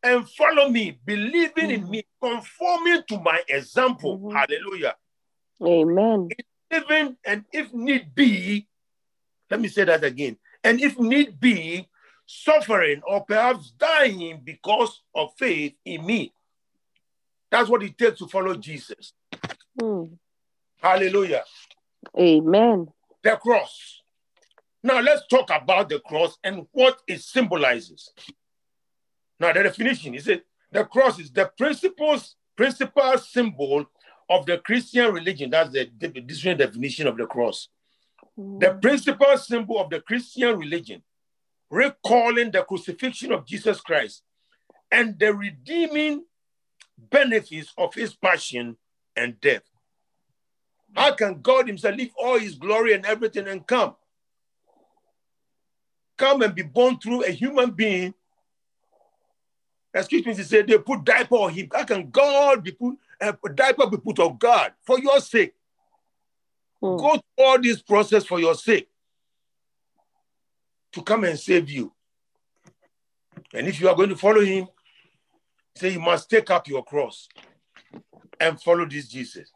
and 0.03 0.29
follow 0.31 0.69
me, 0.69 0.99
believing 1.05 1.71
in 1.71 1.83
mm-hmm. 1.83 1.91
me, 1.91 2.07
conforming 2.23 3.03
to 3.09 3.21
my 3.21 3.43
example. 3.49 4.19
Mhm. 4.19 4.33
Hallelujah. 4.33 4.97
Amen. 5.63 6.29
Even 6.73 7.17
and 7.25 7.45
if 7.53 7.73
need 7.73 8.15
be, 8.15 8.67
let 9.51 9.61
me 9.61 9.69
say 9.69 9.85
that 9.85 10.05
again. 10.05 10.37
And 10.63 10.81
if 10.81 10.99
need 10.99 11.41
be, 11.41 11.89
suffering 12.33 13.03
or 13.07 13.25
perhaps 13.25 13.73
dying 13.73 14.41
because 14.45 15.03
of 15.15 15.31
faith 15.37 15.75
in 15.85 16.07
me. 16.07 16.33
That's 17.51 17.69
what 17.69 17.83
it 17.83 17.99
takes 17.99 18.21
to 18.21 18.29
follow 18.29 18.55
Jesus. 18.55 19.13
Mm. 19.81 20.17
Hallelujah. 20.81 21.43
Amen. 22.17 22.87
The 23.25 23.37
cross. 23.37 24.03
Now 24.83 25.01
let's 25.01 25.27
talk 25.27 25.51
about 25.51 25.89
the 25.89 25.99
cross 25.99 26.39
and 26.45 26.67
what 26.71 27.01
it 27.09 27.21
symbolizes. 27.21 28.13
Now 29.41 29.53
the 29.53 29.65
definition 29.65 30.15
is 30.15 30.29
it 30.29 30.47
the 30.71 30.85
cross 30.85 31.19
is 31.19 31.33
the 31.33 31.51
principles 31.59 32.37
principal 32.57 33.19
symbol 33.19 33.87
of 34.31 34.47
the 34.47 34.59
Christian 34.59 35.13
religion. 35.13 35.51
That's 35.51 35.71
the, 35.71 35.91
the 35.99 36.09
different 36.09 36.61
definition 36.61 37.07
of 37.09 37.17
the 37.17 37.27
cross. 37.27 37.69
The 38.37 38.67
mm. 38.67 38.81
principal 38.81 39.37
symbol 39.37 39.81
of 39.81 39.91
the 39.91 40.01
Christian 40.01 40.57
religion, 40.57 41.03
recalling 41.69 42.53
the 42.53 42.63
crucifixion 42.63 43.33
of 43.33 43.45
Jesus 43.45 43.81
Christ 43.81 44.23
and 44.91 45.19
the 45.19 45.35
redeeming 45.35 46.25
benefits 46.97 47.75
of 47.77 47.93
his 47.93 48.15
passion 48.15 48.77
and 49.17 49.39
death. 49.41 49.63
How 50.95 51.13
can 51.15 51.41
God 51.41 51.67
Himself 51.67 51.97
leave 51.97 52.13
all 52.19 52.39
His 52.39 52.55
glory 52.55 52.95
and 52.95 53.07
everything 53.07 53.49
and 53.49 53.67
come? 53.67 53.95
Come 56.17 56.43
and 56.43 56.55
be 56.55 56.63
born 56.63 56.99
through 56.99 57.25
a 57.25 57.31
human 57.31 57.71
being. 57.71 58.15
Excuse 59.93 60.27
me, 60.27 60.35
to 60.35 60.45
say 60.45 60.63
they 60.63 60.79
put 60.79 61.05
diaper 61.05 61.35
on 61.35 61.53
him. 61.53 61.69
How 61.73 61.85
can 61.85 62.11
God 62.11 62.63
be 62.63 62.71
put 62.73 62.97
a 63.21 63.37
diaper 63.55 63.87
be 63.87 63.99
put 63.99 64.19
on 64.19 64.37
God 64.39 64.73
for 64.85 64.99
your 64.99 65.21
sake? 65.21 65.55
Mm. 66.83 66.99
Go 66.99 67.11
through 67.13 67.45
all 67.45 67.61
this 67.61 67.83
process 67.83 68.25
for 68.25 68.41
your 68.41 68.55
sake 68.55 68.89
to 70.93 71.03
come 71.03 71.25
and 71.25 71.39
save 71.39 71.71
you. 71.71 71.93
And 73.55 73.67
if 73.67 73.81
you 73.81 73.89
are 73.89 73.97
going 73.97 74.09
to 74.09 74.17
follow 74.17 74.41
him, 74.41 74.69
say 75.77 75.91
you 75.91 76.01
must 76.01 76.31
take 76.31 76.51
up 76.51 76.67
your 76.69 76.85
cross 76.85 77.29
and 78.39 78.61
follow 78.61 78.87
this 78.87 79.09
Jesus. 79.09 79.51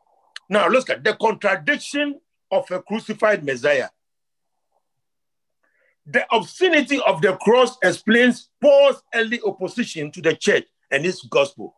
Now, 0.48 0.68
look 0.68 0.90
at 0.90 1.02
the 1.02 1.14
contradiction 1.14 2.20
of 2.50 2.70
a 2.70 2.82
crucified 2.82 3.44
Messiah. 3.44 3.88
The 6.06 6.26
obscenity 6.34 7.00
of 7.06 7.22
the 7.22 7.36
cross 7.36 7.78
explains 7.82 8.50
Paul's 8.60 9.02
early 9.14 9.40
opposition 9.44 10.10
to 10.12 10.20
the 10.20 10.34
church 10.34 10.66
and 10.90 11.06
its 11.06 11.22
gospel. 11.22 11.74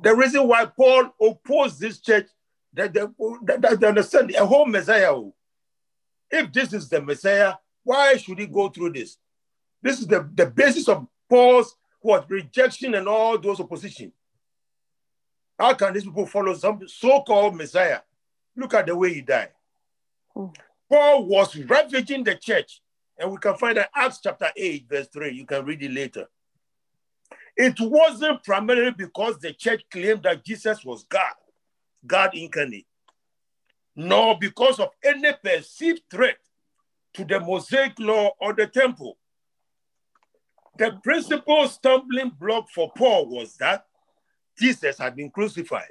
The 0.00 0.14
reason 0.14 0.46
why 0.46 0.66
Paul 0.66 1.14
opposed 1.20 1.80
this 1.80 2.00
church, 2.00 2.28
that 2.74 2.94
they, 2.94 3.04
that 3.44 3.78
they 3.80 3.86
understand 3.86 4.34
a 4.34 4.46
whole 4.46 4.66
Messiah. 4.66 5.14
If 6.30 6.52
this 6.52 6.72
is 6.72 6.88
the 6.88 7.02
Messiah, 7.02 7.54
why 7.84 8.16
should 8.16 8.38
he 8.38 8.46
go 8.46 8.68
through 8.68 8.92
this? 8.92 9.18
This 9.82 10.00
is 10.00 10.06
the, 10.06 10.28
the 10.34 10.46
basis 10.46 10.88
of 10.88 11.06
Paul's 11.28 11.76
what 12.00 12.28
rejection 12.28 12.94
and 12.94 13.08
all 13.08 13.38
those 13.38 13.60
opposition. 13.60 14.12
How 15.58 15.74
can 15.74 15.92
these 15.92 16.04
people 16.04 16.26
follow 16.26 16.54
some 16.54 16.80
so-called 16.86 17.56
Messiah? 17.56 18.00
Look 18.56 18.74
at 18.74 18.86
the 18.86 18.96
way 18.96 19.14
he 19.14 19.20
died. 19.20 19.50
Mm. 20.36 20.54
Paul 20.90 21.24
was 21.26 21.56
ravaging 21.56 22.24
the 22.24 22.34
church, 22.34 22.82
and 23.16 23.30
we 23.30 23.38
can 23.38 23.56
find 23.56 23.76
that 23.76 23.90
Acts 23.94 24.20
chapter 24.22 24.48
8, 24.54 24.86
verse 24.88 25.08
3. 25.08 25.32
You 25.32 25.46
can 25.46 25.64
read 25.64 25.82
it 25.82 25.92
later. 25.92 26.26
It 27.56 27.74
wasn't 27.80 28.42
primarily 28.44 28.92
because 28.92 29.38
the 29.38 29.52
church 29.52 29.82
claimed 29.90 30.22
that 30.22 30.44
Jesus 30.44 30.84
was 30.84 31.04
God, 31.04 31.34
God 32.06 32.34
incarnate, 32.34 32.86
nor 33.94 34.38
because 34.38 34.80
of 34.80 34.90
any 35.04 35.32
perceived 35.42 36.02
threat 36.10 36.38
to 37.14 37.24
the 37.24 37.40
Mosaic 37.40 37.98
law 37.98 38.30
or 38.40 38.54
the 38.54 38.66
temple. 38.66 39.18
The 40.78 40.98
principal 41.02 41.68
stumbling 41.68 42.30
block 42.30 42.70
for 42.70 42.90
Paul 42.96 43.26
was 43.26 43.56
that 43.58 43.86
Jesus 44.58 44.96
had 44.98 45.14
been 45.14 45.30
crucified. 45.30 45.90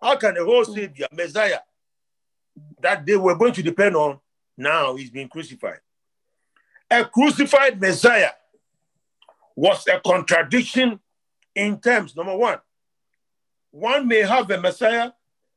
How 0.00 0.16
can 0.16 0.36
a 0.36 0.44
whole 0.44 0.64
Savior, 0.64 1.08
Messiah, 1.12 1.58
that 2.80 3.04
they 3.04 3.16
were 3.16 3.34
going 3.34 3.52
to 3.54 3.62
depend 3.62 3.96
on, 3.96 4.20
now 4.56 4.94
he's 4.94 5.10
been 5.10 5.28
crucified? 5.28 5.80
A 6.88 7.04
crucified 7.04 7.80
Messiah 7.80 8.30
was 9.56 9.86
a 9.88 10.00
contradiction 10.00 11.00
in 11.54 11.80
terms. 11.80 12.16
Number 12.16 12.36
one, 12.36 12.58
one 13.70 14.08
may 14.08 14.20
have 14.20 14.50
a 14.50 14.60
Messiah 14.60 15.10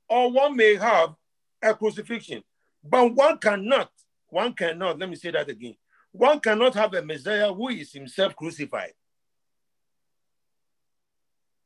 or 0.07 0.31
one 0.31 0.55
may 0.55 0.75
have 0.75 1.15
a 1.61 1.73
crucifixion, 1.73 2.43
but 2.83 3.13
one 3.13 3.37
cannot, 3.37 3.91
one 4.27 4.53
cannot, 4.53 4.99
let 4.99 5.09
me 5.09 5.15
say 5.15 5.31
that 5.31 5.49
again. 5.49 5.75
One 6.11 6.39
cannot 6.39 6.75
have 6.75 6.93
a 6.93 7.01
Messiah 7.01 7.51
who 7.51 7.69
is 7.69 7.91
himself 7.91 8.35
crucified. 8.35 8.93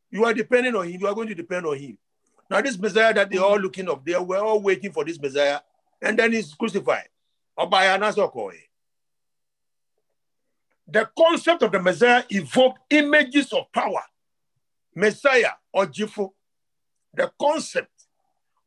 You 0.09 0.23
are 0.23 0.33
depending 0.33 0.75
on 0.75 0.87
him, 0.87 1.01
you 1.01 1.07
are 1.07 1.15
going 1.15 1.27
to 1.27 1.35
depend 1.35 1.65
on 1.65 1.77
him. 1.77 1.97
Now, 2.49 2.61
this 2.61 2.77
Messiah 2.77 3.13
that 3.13 3.29
they're 3.29 3.43
all 3.43 3.59
looking 3.59 3.89
up, 3.89 4.05
they 4.05 4.17
were 4.17 4.37
all 4.37 4.61
waiting 4.61 4.91
for 4.93 5.03
this 5.03 5.19
Messiah, 5.19 5.59
and 6.01 6.17
then 6.17 6.31
he's 6.31 6.53
crucified. 6.53 7.09
By 7.69 7.85
another 7.87 8.27
The 10.88 11.10
concept 11.17 11.63
of 11.63 11.71
the 11.71 11.82
Messiah 11.82 12.23
evoked 12.30 12.80
images 12.89 13.52
of 13.52 13.71
power. 13.73 14.04
Messiah 14.95 15.52
or 15.73 15.86
Jifu. 15.86 16.32
The 17.13 17.32
concept 17.39 17.91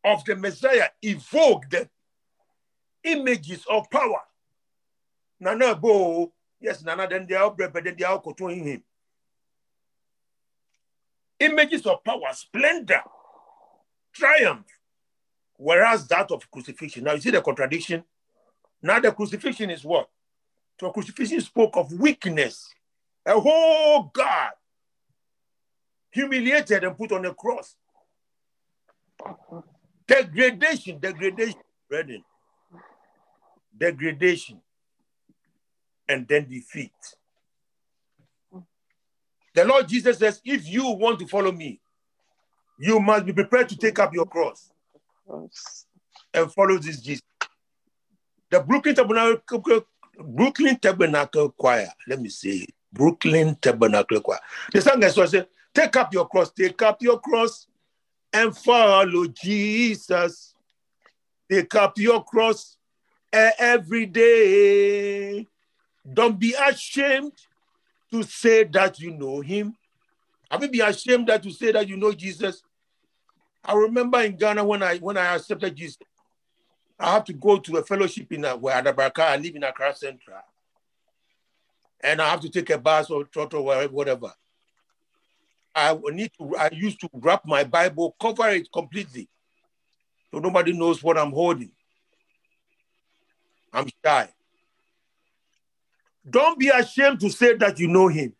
of 0.04 0.24
the 0.24 0.37
Messiah 0.37 0.88
evoked 1.02 1.74
images 3.04 3.64
of 3.70 3.88
power. 3.90 4.20
Nana 5.38 5.74
Bo, 5.74 6.33
yes, 6.61 6.85
Nana, 6.85 7.09
then 7.09 7.26
they 7.26 7.35
are 7.35 7.50
but 7.50 7.72
then 7.72 7.94
they 7.98 8.04
are 8.04 8.20
controlling 8.20 8.64
him. 8.64 8.83
Images 11.38 11.87
of 11.87 12.04
power, 12.04 12.28
splendor, 12.33 13.02
triumph, 14.12 14.66
whereas 15.56 16.06
that 16.09 16.30
of 16.30 16.50
crucifixion. 16.50 17.04
Now 17.04 17.14
you 17.14 17.20
see 17.22 17.30
the 17.30 17.40
contradiction. 17.40 18.04
Now 18.83 19.00
the 19.00 19.12
crucifixion 19.12 19.70
is 19.70 19.85
what? 19.85 20.11
So 20.80 20.90
crucifixion 20.90 21.42
spoke 21.42 21.76
of 21.76 21.92
weakness. 21.92 22.72
A 23.26 23.38
whole 23.38 24.10
God 24.14 24.52
humiliated 26.10 26.84
and 26.84 26.96
put 26.96 27.12
on 27.12 27.26
a 27.26 27.34
cross. 27.34 27.76
Degradation, 30.06 30.98
degradation, 30.98 31.60
brethren. 31.86 32.24
Degradation 33.76 34.62
and 36.08 36.26
then 36.26 36.48
defeat. 36.48 36.92
The 39.54 39.66
Lord 39.66 39.86
Jesus 39.86 40.16
says, 40.16 40.40
if 40.46 40.66
you 40.66 40.92
want 40.92 41.18
to 41.18 41.26
follow 41.26 41.52
me, 41.52 41.78
you 42.78 43.00
must 43.00 43.26
be 43.26 43.34
prepared 43.34 43.68
to 43.68 43.76
take 43.76 43.98
up 43.98 44.14
your 44.14 44.24
cross 44.24 44.72
and 46.32 46.50
follow 46.50 46.78
this 46.78 47.02
Jesus. 47.02 47.22
The 48.50 48.60
Brooklyn 48.60 48.94
Tabernacle, 48.94 49.84
Brooklyn 50.22 50.78
Tabernacle 50.78 51.50
Choir, 51.50 51.88
let 52.09 52.20
me 52.20 52.28
say, 52.28 52.66
Brooklyn 52.92 53.56
Tabernacle 53.61 54.20
Choir. 54.20 54.40
The 54.72 54.80
song 54.80 55.02
is 55.02 55.16
also 55.16 55.46
take 55.74 55.96
up 55.96 56.12
your 56.12 56.28
cross, 56.28 56.50
take 56.52 56.80
up 56.83 57.02
your 57.02 57.20
cross 57.20 57.66
and 58.33 58.56
follow 58.56 59.26
Jesus. 59.26 60.54
Take 61.50 61.74
up 61.74 61.98
your 61.98 62.22
cross 62.24 62.76
every 63.33 64.06
day. 64.06 65.46
Don't 66.12 66.38
be 66.38 66.54
ashamed 66.54 67.33
to 68.11 68.22
say 68.22 68.64
that 68.64 68.98
you 69.00 69.12
know 69.12 69.40
him. 69.40 69.74
Have 70.50 70.62
you 70.62 70.68
been 70.68 70.83
ashamed 70.83 71.28
that 71.28 71.42
to 71.42 71.50
say 71.50 71.72
that 71.72 71.88
you 71.88 71.96
know 71.96 72.12
Jesus? 72.12 72.62
I 73.64 73.74
remember 73.74 74.20
in 74.22 74.37
Ghana 74.37 74.64
when 74.64 74.83
I 74.83 74.96
when 74.98 75.16
I 75.16 75.35
accepted 75.37 75.76
Jesus, 75.76 75.98
I 77.00 77.12
have 77.12 77.24
to 77.24 77.32
go 77.32 77.58
to 77.58 77.78
a 77.78 77.82
fellowship 77.82 78.30
in 78.30 78.44
uh, 78.44 78.56
where 78.56 78.80
Adabraka, 78.80 79.20
I 79.20 79.36
live 79.36 79.56
in 79.56 79.64
Accra 79.64 79.94
Central. 79.94 80.36
And 82.02 82.20
I 82.20 82.28
have 82.28 82.40
to 82.40 82.50
take 82.50 82.68
a 82.70 82.78
bus 82.78 83.10
or 83.10 83.24
trot 83.24 83.54
or 83.54 83.88
whatever. 83.88 84.32
I 85.74 85.96
need 86.12 86.32
to, 86.38 86.56
I 86.56 86.70
used 86.72 87.00
to 87.00 87.08
wrap 87.12 87.46
my 87.46 87.64
Bible, 87.64 88.14
cover 88.20 88.48
it 88.50 88.70
completely. 88.70 89.28
So 90.30 90.40
nobody 90.40 90.72
knows 90.72 91.02
what 91.02 91.16
I'm 91.16 91.32
holding. 91.32 91.72
I'm 93.72 93.88
shy. 94.04 94.28
Don't 96.28 96.58
be 96.58 96.68
ashamed 96.68 97.20
to 97.20 97.30
say 97.30 97.54
that 97.56 97.78
you 97.78 97.88
know 97.88 98.08
him. 98.08 98.34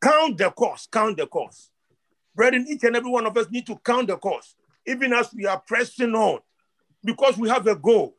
Count 0.00 0.38
the 0.38 0.50
cost, 0.50 0.90
count 0.90 1.16
the 1.16 1.26
cost. 1.26 1.70
Brethren, 2.34 2.66
each 2.68 2.84
and 2.84 2.94
every 2.94 3.10
one 3.10 3.26
of 3.26 3.36
us 3.36 3.50
need 3.50 3.66
to 3.66 3.76
count 3.76 4.08
the 4.08 4.16
cost, 4.16 4.56
even 4.86 5.12
as 5.12 5.32
we 5.34 5.46
are 5.46 5.60
pressing 5.66 6.14
on, 6.14 6.40
because 7.06 7.38
we 7.38 7.48
have 7.48 7.66
a 7.68 7.76
goal. 7.76 8.16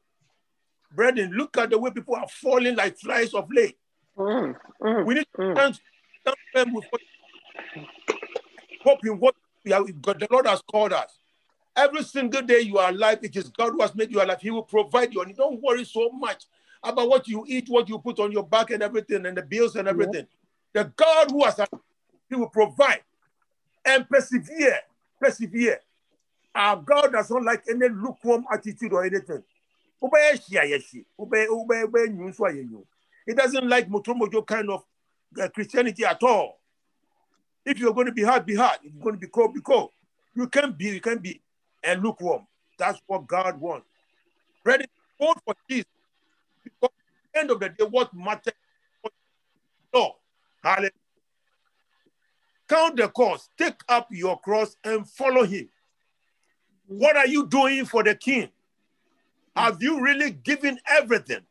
Brethren, 0.95 1.32
look 1.34 1.58
at 1.58 1.69
the 1.69 1.78
way 1.78 1.91
people 1.91 2.15
are 2.15 2.28
falling 2.30 2.76
like 2.76 2.97
flies 2.97 3.34
of 3.34 3.50
late. 3.52 3.78
Mm, 4.17 4.56
mm, 4.82 5.06
We 5.06 5.15
need 5.15 5.28
to 5.36 5.41
mm. 5.41 5.54
stand, 5.54 5.80
firm 6.54 6.73
with 6.73 6.86
what, 6.89 7.02
hope 8.84 9.06
in 9.06 9.19
what 9.19 9.36
we 9.63 9.71
God, 9.71 10.19
the 10.19 10.28
Lord 10.32 10.47
has 10.47 10.62
called 10.62 10.93
us. 10.93 11.19
Every 11.76 12.04
single 12.04 12.41
day 12.41 12.62
you 12.62 12.78
are 12.78 12.89
alive, 12.89 13.19
it 13.21 13.36
is 13.36 13.50
God 13.50 13.73
who 13.73 13.82
has 13.82 13.93
made 13.93 14.10
you 14.10 14.23
alive. 14.23 14.41
He 14.41 14.50
will 14.50 14.63
provide 14.63 15.13
you. 15.13 15.21
And 15.21 15.36
don't 15.36 15.62
worry 15.62 15.84
so 15.84 16.10
much 16.10 16.45
about 16.82 17.10
what 17.10 17.28
you 17.28 17.43
eat, 17.47 17.67
what 17.67 17.89
you 17.89 18.00
put 18.00 18.19
on 18.19 18.32
your 18.32 18.43
back, 18.43 18.71
and 18.71 18.82
everything, 18.82 19.26
and 19.26 19.38
the 19.38 19.43
bills 19.43 19.76
and 19.76 19.88
everything. 19.88 20.26
The 20.73 20.86
God 20.95 21.30
who 21.30 21.43
has, 21.43 21.60
He 22.30 22.36
will 22.36 22.50
provide 22.50 23.02
and 23.86 24.08
persevere. 24.10 24.80
Persevere. 25.19 25.82
Our 26.57 26.77
God 26.77 27.11
does 27.11 27.29
not 27.29 27.43
like 27.43 27.63
any 27.69 27.87
lukewarm 27.87 28.45
attitude 28.51 28.91
or 28.91 29.05
anything. 29.05 29.43
It 33.27 33.37
doesn't 33.37 33.69
like 33.69 33.87
motomojo 33.87 34.45
kind 34.45 34.71
of 34.71 34.83
uh, 35.39 35.49
Christianity 35.49 36.03
at 36.03 36.23
all. 36.23 36.59
If 37.63 37.77
you're 37.77 37.93
going 37.93 38.07
to 38.07 38.11
be 38.11 38.23
hard, 38.23 38.47
be 38.47 38.55
hard. 38.55 38.79
If 38.83 38.91
you're 38.91 39.03
going 39.03 39.15
to 39.15 39.21
be 39.21 39.27
cold, 39.27 39.53
be 39.53 39.61
cold. 39.61 39.91
You 40.35 40.47
can 40.47 40.71
be, 40.71 40.85
you 40.85 41.01
can 41.01 41.19
be 41.19 41.39
and 41.83 42.01
lukewarm. 42.01 42.47
That's 42.79 42.99
what 43.05 43.27
God 43.27 43.59
wants. 43.59 43.85
Ready? 44.65 44.85
Vote 45.19 45.37
for 45.45 45.53
Jesus. 45.69 45.85
Because 46.63 46.89
at 46.89 47.33
the 47.33 47.39
end 47.39 47.51
of 47.51 47.59
the 47.59 47.69
day, 47.69 47.85
what 47.85 48.11
matters 48.15 48.53
is 49.05 49.11
Lord. 49.93 50.13
Hallelujah. 50.63 50.89
Count 52.67 52.97
the 52.97 53.09
cost, 53.09 53.51
take 53.57 53.79
up 53.87 54.07
your 54.09 54.39
cross 54.39 54.75
and 54.83 55.07
follow 55.07 55.43
him. 55.43 55.69
Mm-hmm. 56.89 57.00
What 57.00 57.17
are 57.17 57.28
you 57.28 57.47
doing 57.47 57.86
for 57.86 58.04
the 58.04 58.15
king? 58.15 58.50
Have 59.56 59.82
you 59.82 60.02
really 60.02 60.32
given 60.32 60.80
everything 60.88 61.41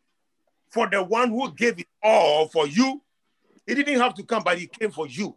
for 0.70 0.88
the 0.88 1.03
one 1.03 1.31
who 1.31 1.53
gave 1.53 1.79
it 1.81 1.88
all 2.03 2.49
for 2.49 2.66
you? 2.66 3.03
He 3.66 3.75
didn't 3.75 4.01
have 4.01 4.14
to 4.14 4.22
come, 4.22 4.42
but 4.44 4.59
he 4.59 4.66
came 4.66 4.90
for 4.92 5.09
you. 5.09 5.35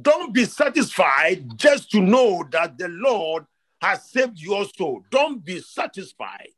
Don't 0.00 0.34
be 0.34 0.44
satisfied 0.44 1.56
just 1.56 1.90
to 1.92 2.00
know 2.00 2.44
that 2.50 2.76
the 2.76 2.88
Lord 2.88 3.46
has 3.80 4.10
saved 4.10 4.38
your 4.38 4.64
soul. 4.64 5.02
Don't 5.10 5.44
be 5.44 5.60
satisfied 5.60 6.48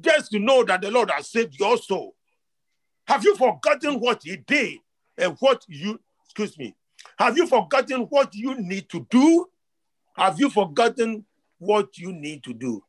just 0.00 0.30
to 0.32 0.38
know 0.38 0.64
that 0.64 0.82
the 0.82 0.90
Lord 0.90 1.10
has 1.10 1.28
saved 1.28 1.58
your 1.58 1.76
soul. 1.78 2.14
Have 3.06 3.24
you 3.24 3.36
forgotten 3.36 4.00
what 4.00 4.22
he 4.22 4.36
did 4.36 4.78
and 5.18 5.36
what 5.40 5.64
you, 5.68 6.00
excuse 6.24 6.56
me, 6.58 6.74
have 7.18 7.36
you 7.36 7.46
forgotten 7.46 8.02
what 8.02 8.34
you 8.34 8.54
need 8.54 8.88
to 8.90 9.06
do? 9.10 9.48
Have 10.14 10.38
you 10.38 10.50
forgotten 10.50 11.24
what 11.62 11.96
you 11.96 12.12
need 12.12 12.42
to 12.44 12.52
do? 12.52 12.82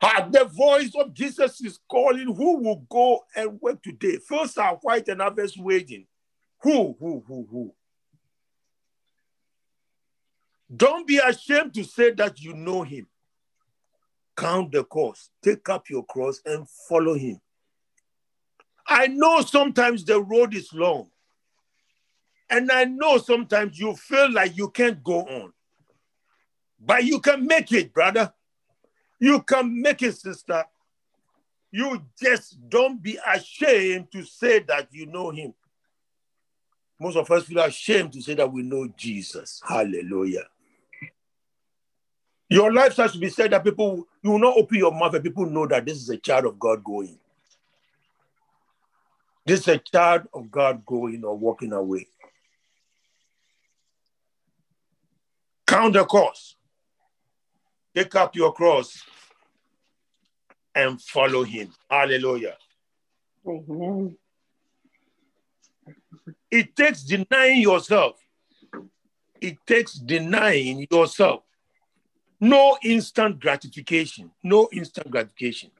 Ah, 0.00 0.28
the 0.30 0.44
voice 0.44 0.92
of 0.94 1.12
Jesus 1.12 1.60
is 1.60 1.78
calling. 1.90 2.32
Who 2.32 2.58
will 2.58 2.84
go 2.88 3.24
and 3.34 3.60
work 3.60 3.82
today? 3.82 4.18
First 4.18 4.58
are 4.58 4.78
white 4.82 5.08
and 5.08 5.20
others 5.20 5.56
waiting. 5.56 6.06
Who, 6.62 6.96
who, 6.98 7.24
who, 7.26 7.46
who? 7.50 7.74
Don't 10.74 11.06
be 11.06 11.18
ashamed 11.18 11.74
to 11.74 11.84
say 11.84 12.12
that 12.12 12.40
you 12.40 12.54
know 12.54 12.82
him. 12.82 13.06
Count 14.36 14.72
the 14.72 14.84
cost, 14.84 15.30
take 15.42 15.68
up 15.68 15.88
your 15.88 16.04
cross 16.04 16.40
and 16.44 16.68
follow 16.88 17.14
him. 17.14 17.40
I 18.86 19.06
know 19.06 19.40
sometimes 19.42 20.04
the 20.04 20.20
road 20.20 20.54
is 20.54 20.72
long. 20.72 21.08
And 22.50 22.70
I 22.70 22.84
know 22.84 23.18
sometimes 23.18 23.78
you 23.78 23.94
feel 23.94 24.32
like 24.32 24.56
you 24.56 24.70
can't 24.70 25.02
go 25.02 25.20
on. 25.20 25.52
But 26.84 27.04
you 27.04 27.20
can 27.20 27.46
make 27.46 27.72
it, 27.72 27.92
brother. 27.92 28.32
You 29.18 29.42
can 29.42 29.80
make 29.80 30.02
it, 30.02 30.16
sister. 30.16 30.64
You 31.70 32.02
just 32.20 32.58
don't 32.68 33.02
be 33.02 33.18
ashamed 33.26 34.12
to 34.12 34.22
say 34.22 34.60
that 34.60 34.88
you 34.92 35.06
know 35.06 35.30
him. 35.30 35.54
Most 37.00 37.16
of 37.16 37.30
us 37.30 37.44
feel 37.44 37.60
ashamed 37.60 38.12
to 38.12 38.22
say 38.22 38.34
that 38.34 38.52
we 38.52 38.62
know 38.62 38.88
Jesus. 38.96 39.60
Hallelujah. 39.66 40.44
Your 42.48 42.72
life 42.72 42.96
has 42.96 43.12
to 43.12 43.18
be 43.18 43.30
said 43.30 43.50
that 43.50 43.64
people, 43.64 44.06
you 44.22 44.30
will 44.30 44.38
not 44.38 44.56
open 44.56 44.78
your 44.78 44.92
mouth 44.92 45.14
and 45.14 45.24
people 45.24 45.46
know 45.46 45.66
that 45.66 45.86
this 45.86 45.96
is 45.96 46.08
a 46.10 46.16
child 46.16 46.44
of 46.44 46.58
God 46.58 46.84
going. 46.84 47.18
This 49.46 49.60
is 49.60 49.68
a 49.68 49.78
child 49.78 50.22
of 50.32 50.50
God 50.50 50.84
going 50.86 51.24
or 51.24 51.36
walking 51.36 51.72
away. 51.72 52.06
Count 55.66 55.94
the 55.94 56.04
cost. 56.04 56.56
Take 57.94 58.14
up 58.16 58.34
your 58.34 58.52
cross 58.52 59.02
and 60.74 61.00
follow 61.00 61.44
him. 61.44 61.72
Hallelujah. 61.88 62.56
Amen. 63.46 64.16
It 66.50 66.74
takes 66.74 67.02
denying 67.02 67.60
yourself. 67.60 68.16
It 69.40 69.58
takes 69.66 69.94
denying 69.94 70.86
yourself. 70.90 71.42
No 72.40 72.76
instant 72.82 73.40
gratification. 73.40 74.30
No 74.42 74.68
instant 74.72 75.10
gratification. 75.10 75.70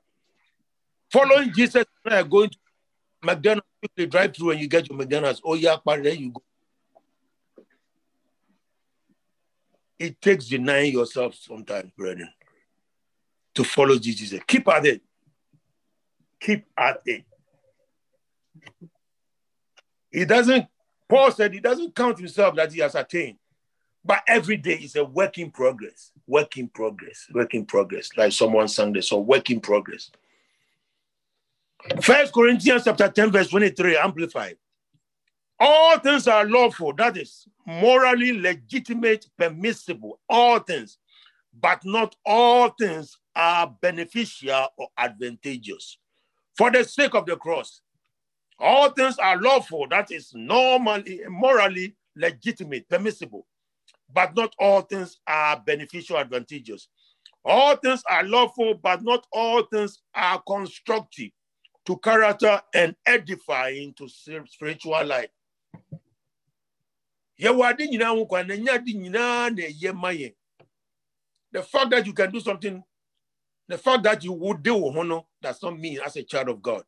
Following 1.10 1.52
Jesus, 1.52 1.84
I 2.06 2.22
going 2.22 2.50
to 2.50 2.56
McDonald's, 3.22 3.66
drive 4.08 4.36
through 4.36 4.50
and 4.50 4.60
you 4.60 4.68
get 4.68 4.88
your 4.88 4.98
McDonald's. 4.98 5.40
Oh, 5.44 5.54
yeah, 5.54 5.76
but 5.84 6.02
there 6.02 6.14
you 6.14 6.30
go. 6.30 6.42
It 9.98 10.20
takes 10.20 10.46
denying 10.46 10.92
yourself 10.92 11.34
sometimes, 11.34 11.90
brethren, 11.96 12.28
to 13.54 13.64
follow 13.64 13.98
Jesus. 13.98 14.40
Keep 14.46 14.68
at 14.68 14.86
it. 14.86 15.02
Keep 16.40 16.66
at 16.76 17.00
it. 17.06 17.24
He 20.10 20.24
doesn't, 20.24 20.66
Paul 21.08 21.30
said 21.32 21.52
he 21.52 21.60
doesn't 21.60 21.94
count 21.94 22.18
himself 22.18 22.54
that 22.56 22.72
he 22.72 22.80
has 22.80 22.94
attained. 22.94 23.38
But 24.04 24.22
every 24.28 24.58
day 24.58 24.74
is 24.74 24.96
a 24.96 25.04
work 25.04 25.38
in 25.38 25.50
progress. 25.50 26.12
Work 26.26 26.58
in 26.58 26.68
progress. 26.68 27.26
Work 27.32 27.54
in 27.54 27.64
progress. 27.64 28.10
Like 28.16 28.32
someone 28.32 28.68
sang 28.68 28.92
the 28.92 29.00
song, 29.00 29.26
work 29.26 29.50
in 29.50 29.60
progress. 29.60 30.10
First 32.02 32.32
Corinthians 32.32 32.84
chapter 32.84 33.08
10, 33.08 33.30
verse 33.30 33.48
23, 33.48 33.96
amplified. 33.96 34.56
All 35.60 35.98
things 35.98 36.26
are 36.26 36.44
lawful, 36.44 36.92
that 36.94 37.16
is 37.16 37.46
morally 37.64 38.38
legitimate, 38.38 39.26
permissible, 39.38 40.20
all 40.28 40.58
things, 40.58 40.98
but 41.60 41.84
not 41.84 42.16
all 42.26 42.70
things 42.70 43.16
are 43.36 43.72
beneficial 43.80 44.68
or 44.76 44.88
advantageous. 44.98 45.98
For 46.56 46.70
the 46.70 46.84
sake 46.84 47.14
of 47.14 47.26
the 47.26 47.36
cross, 47.36 47.80
all 48.58 48.90
things 48.90 49.18
are 49.18 49.40
lawful, 49.40 49.86
that 49.90 50.10
is 50.10 50.32
normally, 50.34 51.20
morally 51.28 51.96
legitimate, 52.16 52.88
permissible, 52.88 53.46
but 54.12 54.34
not 54.36 54.54
all 54.58 54.82
things 54.82 55.18
are 55.26 55.60
beneficial, 55.64 56.18
advantageous. 56.18 56.88
All 57.44 57.76
things 57.76 58.02
are 58.10 58.24
lawful, 58.24 58.74
but 58.74 59.02
not 59.02 59.26
all 59.32 59.62
things 59.64 60.00
are 60.14 60.42
constructive 60.46 61.30
to 61.86 61.98
character 61.98 62.60
and 62.74 62.96
edifying 63.06 63.92
to 63.94 64.08
spiritual 64.08 65.04
life. 65.04 65.28
Na 67.38 67.52
na 69.50 70.28
the 71.52 71.62
fact 71.62 71.90
that 71.90 72.06
you 72.06 72.12
can 72.12 72.30
do 72.32 72.40
something 72.40 72.82
the 73.68 73.78
fact 73.78 74.02
that 74.02 74.22
you 74.22 74.32
would 74.32 74.62
deal 74.62 74.80
with 74.82 74.96
honor 74.96 75.20
does 75.40 75.62
not 75.62 75.78
mean 75.78 75.98
as 76.04 76.16
a 76.16 76.22
child 76.22 76.48
of 76.48 76.62
god. 76.62 76.82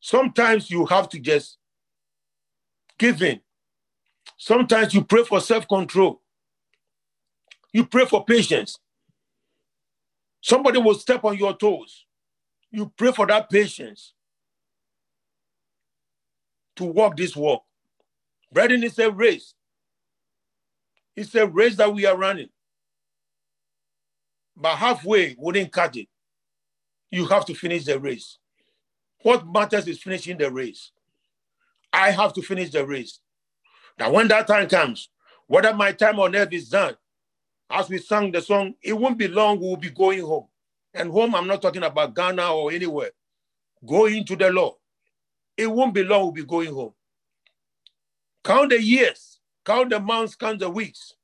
Sometimes 0.00 0.70
you 0.70 0.86
have 0.86 1.08
to 1.10 1.18
just 1.18 1.58
give 2.98 3.22
in. 3.22 3.40
Sometimes 4.36 4.94
you 4.94 5.04
pray 5.04 5.24
for 5.24 5.40
self-control. 5.40 6.20
You 7.72 7.84
pray 7.86 8.06
for 8.06 8.24
patience. 8.24 8.78
Somebody 10.40 10.78
will 10.78 10.94
step 10.94 11.24
on 11.24 11.36
your 11.36 11.56
toes. 11.56 12.06
You 12.70 12.90
pray 12.96 13.12
for 13.12 13.26
that 13.26 13.50
patience 13.50 14.14
to 16.76 16.84
walk 16.84 17.16
this 17.16 17.36
walk 17.36 17.64
Brethren, 18.52 18.82
it's 18.82 18.98
a 18.98 19.10
race. 19.10 19.54
It's 21.16 21.34
a 21.34 21.46
race 21.46 21.76
that 21.76 21.92
we 21.92 22.06
are 22.06 22.16
running. 22.16 22.48
But 24.56 24.76
halfway 24.76 25.36
wouldn't 25.38 25.72
cut 25.72 25.96
it. 25.96 26.08
You 27.10 27.26
have 27.26 27.44
to 27.46 27.54
finish 27.54 27.84
the 27.84 27.98
race. 27.98 28.38
What 29.22 29.46
matters 29.46 29.86
is 29.86 30.02
finishing 30.02 30.38
the 30.38 30.50
race. 30.50 30.92
I 31.92 32.10
have 32.10 32.32
to 32.34 32.42
finish 32.42 32.70
the 32.70 32.86
race. 32.86 33.20
Now, 33.98 34.12
when 34.12 34.28
that 34.28 34.46
time 34.46 34.68
comes, 34.68 35.10
whether 35.46 35.74
my 35.74 35.92
time 35.92 36.18
on 36.20 36.34
earth 36.34 36.52
is 36.52 36.68
done, 36.68 36.96
as 37.70 37.88
we 37.88 37.98
sang 37.98 38.32
the 38.32 38.40
song, 38.40 38.74
it 38.82 38.92
won't 38.92 39.18
be 39.18 39.28
long, 39.28 39.60
we'll 39.60 39.76
be 39.76 39.90
going 39.90 40.20
home. 40.20 40.46
And 40.94 41.10
home, 41.10 41.34
I'm 41.34 41.46
not 41.46 41.62
talking 41.62 41.82
about 41.82 42.14
Ghana 42.14 42.52
or 42.52 42.72
anywhere. 42.72 43.10
Going 43.86 44.24
to 44.24 44.36
the 44.36 44.50
Lord. 44.50 44.74
It 45.56 45.66
won't 45.66 45.94
be 45.94 46.02
long, 46.02 46.22
we'll 46.22 46.32
be 46.32 46.44
going 46.44 46.72
home. 46.72 46.94
Count 48.42 48.70
the 48.70 48.82
years, 48.82 49.40
count 49.64 49.90
the 49.90 50.00
months, 50.00 50.34
count 50.34 50.58
the 50.60 50.70
weeks. 50.70 51.14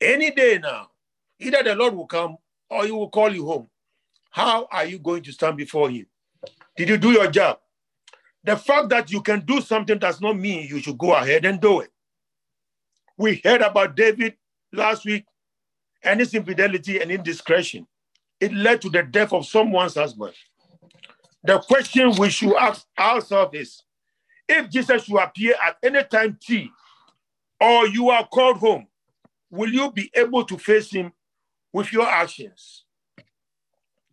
Any 0.00 0.30
day 0.30 0.58
now, 0.62 0.90
either 1.40 1.62
the 1.62 1.74
Lord 1.74 1.94
will 1.94 2.06
come 2.06 2.36
or 2.70 2.84
he 2.84 2.92
will 2.92 3.10
call 3.10 3.34
you 3.34 3.46
home. 3.46 3.68
How 4.30 4.68
are 4.70 4.84
you 4.84 4.98
going 4.98 5.22
to 5.24 5.32
stand 5.32 5.56
before 5.56 5.90
him? 5.90 6.06
Did 6.76 6.88
you 6.88 6.96
do 6.96 7.10
your 7.10 7.30
job? 7.30 7.58
The 8.44 8.56
fact 8.56 8.90
that 8.90 9.10
you 9.10 9.20
can 9.20 9.40
do 9.40 9.60
something 9.60 9.98
does 9.98 10.20
not 10.20 10.38
mean 10.38 10.68
you 10.68 10.80
should 10.80 10.96
go 10.98 11.14
ahead 11.14 11.44
and 11.44 11.60
do 11.60 11.80
it. 11.80 11.90
We 13.16 13.40
heard 13.44 13.62
about 13.62 13.96
David 13.96 14.36
last 14.72 15.04
week 15.04 15.24
and 16.04 16.20
his 16.20 16.34
infidelity 16.34 17.00
and 17.00 17.10
indiscretion. 17.10 17.86
It 18.40 18.54
led 18.54 18.80
to 18.82 18.90
the 18.90 19.02
death 19.02 19.32
of 19.32 19.46
someone's 19.46 19.96
husband. 19.96 20.34
The 21.42 21.58
question 21.58 22.12
we 22.16 22.30
should 22.30 22.54
ask 22.56 22.86
ourselves 22.96 23.54
is 23.58 23.82
if 24.48 24.70
Jesus 24.70 25.04
should 25.04 25.18
appear 25.18 25.54
at 25.64 25.76
any 25.82 26.02
time 26.04 26.38
T, 26.40 26.70
or 27.60 27.86
you 27.86 28.10
are 28.10 28.26
called 28.26 28.58
home, 28.58 28.86
will 29.50 29.72
you 29.72 29.90
be 29.92 30.10
able 30.14 30.44
to 30.44 30.56
face 30.56 30.90
him 30.90 31.12
with 31.72 31.92
your 31.92 32.06
actions? 32.06 32.84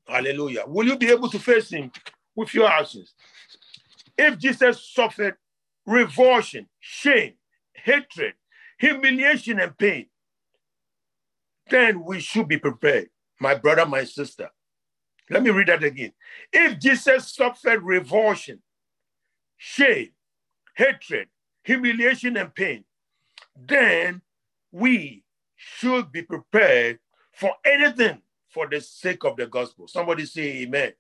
Hallelujah. 0.08 0.64
Will 0.68 0.86
you 0.86 0.98
be 0.98 1.10
able 1.10 1.30
to 1.30 1.40
face 1.40 1.70
him 1.70 1.92
with 2.36 2.54
your 2.54 2.68
actions? 2.68 3.14
If 4.18 4.38
Jesus 4.38 4.88
suffered 4.94 5.36
revulsion, 5.86 6.68
shame, 6.80 7.34
hatred, 7.74 8.34
humiliation, 8.80 9.60
and 9.60 9.78
pain, 9.78 10.08
then 11.70 12.04
we 12.04 12.20
should 12.20 12.48
be 12.48 12.58
prepared, 12.58 13.10
my 13.40 13.56
brother, 13.56 13.86
my 13.86 14.04
sister. 14.04 14.50
Let 15.30 15.42
me 15.42 15.50
read 15.50 15.68
that 15.68 15.84
again. 15.84 16.14
If 16.54 16.80
Jesus 16.80 17.34
suffered 17.34 17.82
revulsion, 17.82 18.62
shame, 19.58 20.10
hatred, 20.76 21.28
humiliation, 21.64 22.38
and 22.38 22.54
pain, 22.54 22.84
then 23.56 24.22
we 24.72 25.24
should 25.56 26.12
be 26.12 26.22
prepared 26.22 27.00
for 27.34 27.54
anything 27.66 28.22
for 28.50 28.68
the 28.68 28.80
sake 28.80 29.24
of 29.24 29.36
the 29.38 29.48
gospel. 29.48 29.88
Somebody 29.88 30.26
say 30.26 30.64
amen. 30.64 30.94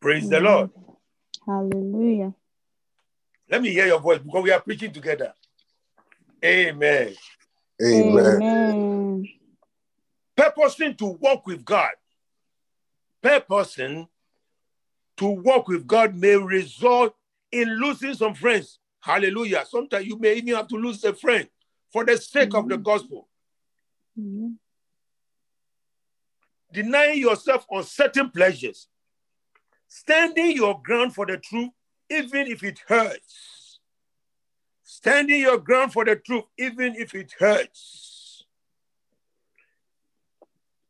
Praise 0.00 0.28
the 0.28 0.40
Lord. 0.40 0.70
Hallelujah. 1.46 2.34
Let 3.48 3.62
me 3.62 3.70
hear 3.70 3.86
your 3.86 4.00
voice 4.00 4.18
because 4.18 4.42
we 4.42 4.50
are 4.50 4.60
preaching 4.60 4.92
together. 4.92 5.32
Amen. 6.44 7.14
Amen. 7.82 8.42
Amen. 8.42 9.28
Purposing 10.36 10.94
to 10.96 11.06
walk 11.06 11.46
with 11.46 11.64
God. 11.64 11.90
Purposing 13.22 14.08
to 15.16 15.26
walk 15.26 15.68
with 15.68 15.86
God 15.86 16.14
may 16.14 16.36
result 16.36 17.14
in 17.50 17.68
losing 17.80 18.14
some 18.14 18.34
friends. 18.34 18.78
Hallelujah. 19.00 19.64
Sometimes 19.68 20.06
you 20.06 20.18
may 20.18 20.34
even 20.34 20.54
have 20.54 20.68
to 20.68 20.76
lose 20.76 21.02
a 21.04 21.14
friend 21.14 21.48
for 21.92 22.04
the 22.04 22.16
sake 22.16 22.54
of 22.54 22.68
the 22.68 22.74
mm-hmm. 22.74 22.82
gospel. 22.82 23.28
Amen. 24.18 24.58
Denying 26.72 27.20
yourself 27.20 27.64
on 27.70 27.84
certain 27.84 28.30
pleasures. 28.30 28.88
Standing 29.88 30.56
your 30.56 30.80
ground 30.82 31.14
for 31.14 31.24
the 31.24 31.38
truth, 31.38 31.70
even 32.10 32.48
if 32.48 32.62
it 32.62 32.80
hurts. 32.86 33.78
Standing 34.82 35.40
your 35.40 35.58
ground 35.58 35.92
for 35.92 36.04
the 36.04 36.16
truth, 36.16 36.44
even 36.58 36.96
if 36.96 37.14
it 37.14 37.32
hurts. 37.38 38.44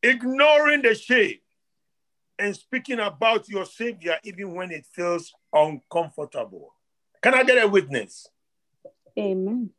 Ignoring 0.02 0.82
the 0.82 0.94
shame 0.94 1.38
and 2.38 2.54
speaking 2.54 3.00
about 3.00 3.48
your 3.48 3.64
Savior 3.64 4.18
even 4.24 4.54
when 4.54 4.70
it 4.70 4.86
feels 4.92 5.32
uncomfortable. 5.52 6.74
Can 7.22 7.34
I 7.34 7.42
get 7.44 7.62
a 7.64 7.68
witness? 7.68 8.28
Amen. 9.18 9.70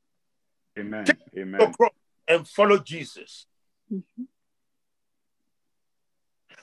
Amen. 0.77 1.05
Take 1.05 1.17
Amen. 1.37 1.61
Your 1.61 1.71
cross 1.71 1.91
and 2.27 2.47
follow 2.47 2.77
Jesus. 2.79 3.45
Mhm. 3.91 4.27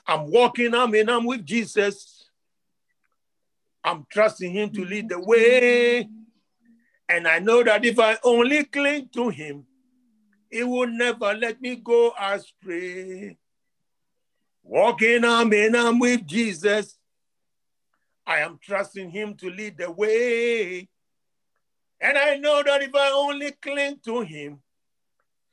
I'm 0.07 0.29
walking, 0.29 0.73
I'm 0.73 0.93
in, 0.93 1.09
I'm 1.09 1.25
with 1.25 1.45
Jesus. 1.45 2.29
I'm 3.83 4.05
trusting 4.11 4.51
Him 4.51 4.71
to 4.71 4.85
lead 4.85 5.09
the 5.09 5.19
way. 5.19 6.07
And 7.07 7.27
I 7.27 7.39
know 7.39 7.63
that 7.63 7.85
if 7.85 7.99
I 7.99 8.17
only 8.23 8.63
cling 8.65 9.09
to 9.13 9.29
Him, 9.29 9.65
He 10.49 10.63
will 10.63 10.87
never 10.87 11.33
let 11.33 11.61
me 11.61 11.75
go 11.75 12.13
astray. 12.19 13.37
Walking, 14.67 15.23
I'm 15.23 15.53
in, 15.53 15.75
I'm 15.75 15.99
with 15.99 16.25
Jesus. 16.25 16.97
I 18.25 18.39
am 18.39 18.57
trusting 18.59 19.11
Him 19.11 19.35
to 19.35 19.49
lead 19.51 19.77
the 19.77 19.91
way. 19.91 20.89
And 22.01 22.17
I 22.17 22.37
know 22.37 22.63
that 22.63 22.81
if 22.81 22.93
I 22.95 23.11
only 23.11 23.51
cling 23.51 23.99
to 24.05 24.21
Him, 24.21 24.59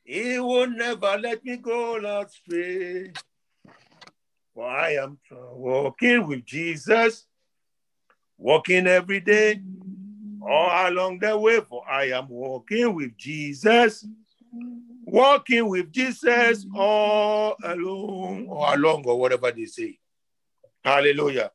He 0.02 0.38
will 0.40 0.66
never 0.66 1.18
let 1.18 1.44
me 1.44 1.58
go 1.58 1.96
astray. 1.96 3.12
For 4.54 4.66
I 4.66 4.94
am 4.94 5.18
walking 5.30 6.26
with 6.26 6.46
Jesus, 6.46 7.26
walking 8.38 8.86
every 8.86 9.20
day, 9.20 9.60
all 10.42 10.88
along 10.88 11.18
the 11.18 11.36
way. 11.36 11.60
For 11.60 11.86
I 11.86 12.04
am 12.06 12.28
walking 12.30 12.94
with 12.94 13.14
Jesus, 13.18 14.06
walking 15.12 15.68
with 15.68 15.92
Jesus 15.92 16.64
all 16.74 17.54
along 17.62 18.46
or 18.48 18.74
along 18.74 19.04
or 19.04 19.20
whatever 19.20 19.52
they 19.52 19.66
say. 19.66 19.98
Hallelujah. 20.82 21.50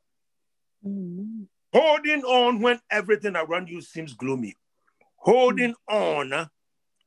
Amen. 0.85 1.47
Holding 1.73 2.23
on 2.23 2.61
when 2.61 2.79
everything 2.89 3.35
around 3.35 3.67
you 3.67 3.81
seems 3.81 4.13
gloomy. 4.13 4.55
Holding 5.15 5.73
on, 5.89 6.31
uh, 6.31 6.45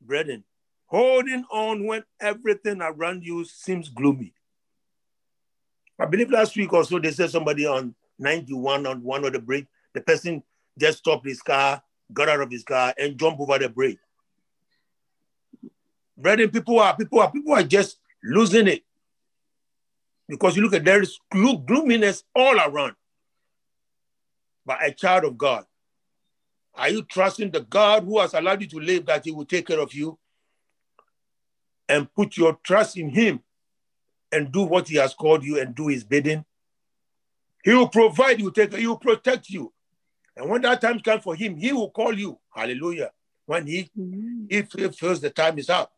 brethren. 0.01 0.45
Holding 0.87 1.45
on 1.53 1.87
when 1.87 2.03
everything 2.21 2.83
around 2.83 3.25
you 3.25 3.45
seems 3.45 3.89
gloomy. 3.89 4.35
I 6.01 6.07
believe 6.07 6.31
last 6.31 6.57
week 6.57 6.73
or 6.73 6.85
so 6.85 6.99
they 6.99 7.13
said 7.13 7.31
somebody 7.31 7.65
on 7.65 7.95
91 8.19 8.87
on 8.87 9.03
one 9.05 9.25
of 9.25 9.33
the 9.33 9.39
break, 9.39 9.67
the 9.95 10.01
person 10.01 10.43
just 10.79 10.99
stopped 10.99 11.27
his 11.27 11.43
car, 11.43 11.81
got 12.13 12.29
out 12.29 12.41
of 12.41 12.51
his 12.51 12.65
car, 12.65 12.93
and 12.99 13.17
jumped 13.19 13.41
over 13.41 13.59
the 13.59 13.69
brake. 13.69 13.99
Brethren, 16.21 16.51
people 16.51 16.79
are 16.79 16.97
people 16.97 17.21
are 17.21 17.31
people 17.31 17.55
are 17.55 17.63
just 17.63 17.99
losing 18.23 18.69
it. 18.69 18.85
Because 20.29 20.57
you 20.57 20.63
look 20.63 20.75
at 20.75 20.85
there 20.85 21.03
is 21.03 21.19
glo- 21.31 21.59
gloominess 21.59 22.25
all 22.35 22.57
around. 22.59 22.95
But 24.65 24.85
a 24.85 24.93
child 24.93 25.25
of 25.25 25.39
God, 25.39 25.65
are 26.75 26.91
you 26.91 27.03
trusting 27.03 27.51
the 27.51 27.61
God 27.61 28.05
who 28.05 28.21
has 28.21 28.35
allowed 28.35 28.61
you 28.61 28.69
to 28.69 28.79
live 28.79 29.07
that 29.07 29.25
He 29.25 29.33
will 29.33 29.45
take 29.45 29.67
care 29.67 29.81
of 29.81 29.93
you? 29.95 30.19
And 31.89 32.13
put 32.15 32.37
your 32.37 32.59
trust 32.63 32.97
in 32.97 33.09
Him 33.09 33.41
and 34.31 34.53
do 34.53 34.63
what 34.63 34.89
He 34.89 34.97
has 34.97 35.15
called 35.15 35.45
you 35.45 35.59
and 35.61 35.75
do 35.75 35.89
His 35.89 36.05
bidding. 36.05 36.45
He 37.65 37.75
will 37.75 37.89
provide 37.89 38.41
you, 38.41 38.51
take, 38.53 38.75
He 38.75 38.87
will 38.87 38.99
protect 38.99 39.49
you. 39.49 39.73
And 40.37 40.49
when 40.49 40.63
that 40.63 40.81
time 40.81 41.01
comes 41.01 41.25
for 41.25 41.35
Him, 41.35 41.57
He 41.57 41.73
will 41.73 41.91
call 41.91 42.17
you. 42.17 42.39
Hallelujah. 42.55 43.11
When 43.47 43.67
He 43.67 43.91
Amen. 43.99 44.47
if 44.49 44.73
He 44.73 44.89
feels 44.91 45.21
the 45.21 45.31
time 45.31 45.59
is 45.59 45.69
up. 45.69 45.93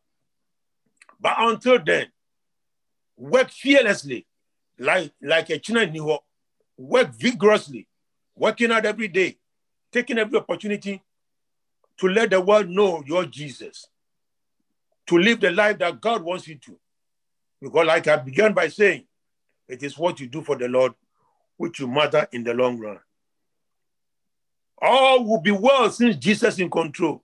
But 1.22 1.36
until 1.38 1.78
then, 1.78 2.08
work 3.16 3.48
fearlessly, 3.50 4.26
like, 4.76 5.12
like 5.22 5.50
a 5.50 5.58
China 5.58 5.86
Niho. 5.86 6.18
Work 6.76 7.14
vigorously, 7.14 7.86
working 8.34 8.72
out 8.72 8.84
every 8.84 9.06
day, 9.06 9.38
taking 9.92 10.18
every 10.18 10.36
opportunity 10.38 11.00
to 11.98 12.08
let 12.08 12.30
the 12.30 12.40
world 12.40 12.68
know 12.68 13.04
you're 13.06 13.26
Jesus, 13.26 13.86
to 15.06 15.16
live 15.16 15.38
the 15.38 15.52
life 15.52 15.78
that 15.78 16.00
God 16.00 16.22
wants 16.22 16.48
you 16.48 16.56
to. 16.56 16.76
Because, 17.60 17.86
like 17.86 18.08
I 18.08 18.16
began 18.16 18.52
by 18.52 18.66
saying, 18.66 19.04
it 19.68 19.84
is 19.84 19.96
what 19.96 20.18
you 20.18 20.26
do 20.26 20.42
for 20.42 20.56
the 20.56 20.66
Lord 20.66 20.92
which 21.56 21.78
will 21.78 21.88
matter 21.88 22.26
in 22.32 22.42
the 22.42 22.52
long 22.52 22.80
run. 22.80 22.98
All 24.80 25.24
will 25.24 25.40
be 25.40 25.52
well 25.52 25.88
since 25.90 26.16
Jesus 26.16 26.54
is 26.54 26.60
in 26.60 26.70
control. 26.70 27.22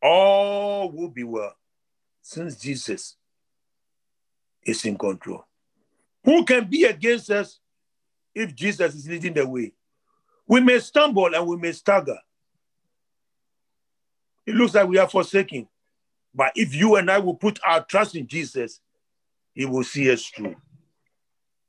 All 0.00 0.92
will 0.92 1.08
be 1.08 1.24
well 1.24 1.56
since 2.26 2.56
Jesus 2.56 3.16
is 4.64 4.82
in 4.86 4.96
control. 4.96 5.46
Who 6.24 6.42
can 6.46 6.64
be 6.64 6.84
against 6.84 7.30
us 7.30 7.60
if 8.34 8.54
Jesus 8.54 8.94
is 8.94 9.06
leading 9.06 9.34
the 9.34 9.46
way? 9.46 9.74
We 10.48 10.62
may 10.62 10.78
stumble 10.78 11.34
and 11.34 11.46
we 11.46 11.58
may 11.58 11.72
stagger. 11.72 12.16
It 14.46 14.54
looks 14.54 14.74
like 14.74 14.88
we 14.88 14.96
are 14.96 15.08
forsaken. 15.08 15.68
But 16.34 16.52
if 16.56 16.74
you 16.74 16.96
and 16.96 17.10
I 17.10 17.18
will 17.18 17.34
put 17.34 17.60
our 17.62 17.84
trust 17.84 18.16
in 18.16 18.26
Jesus, 18.26 18.80
He 19.52 19.66
will 19.66 19.84
see 19.84 20.10
us 20.10 20.24
through. 20.24 20.56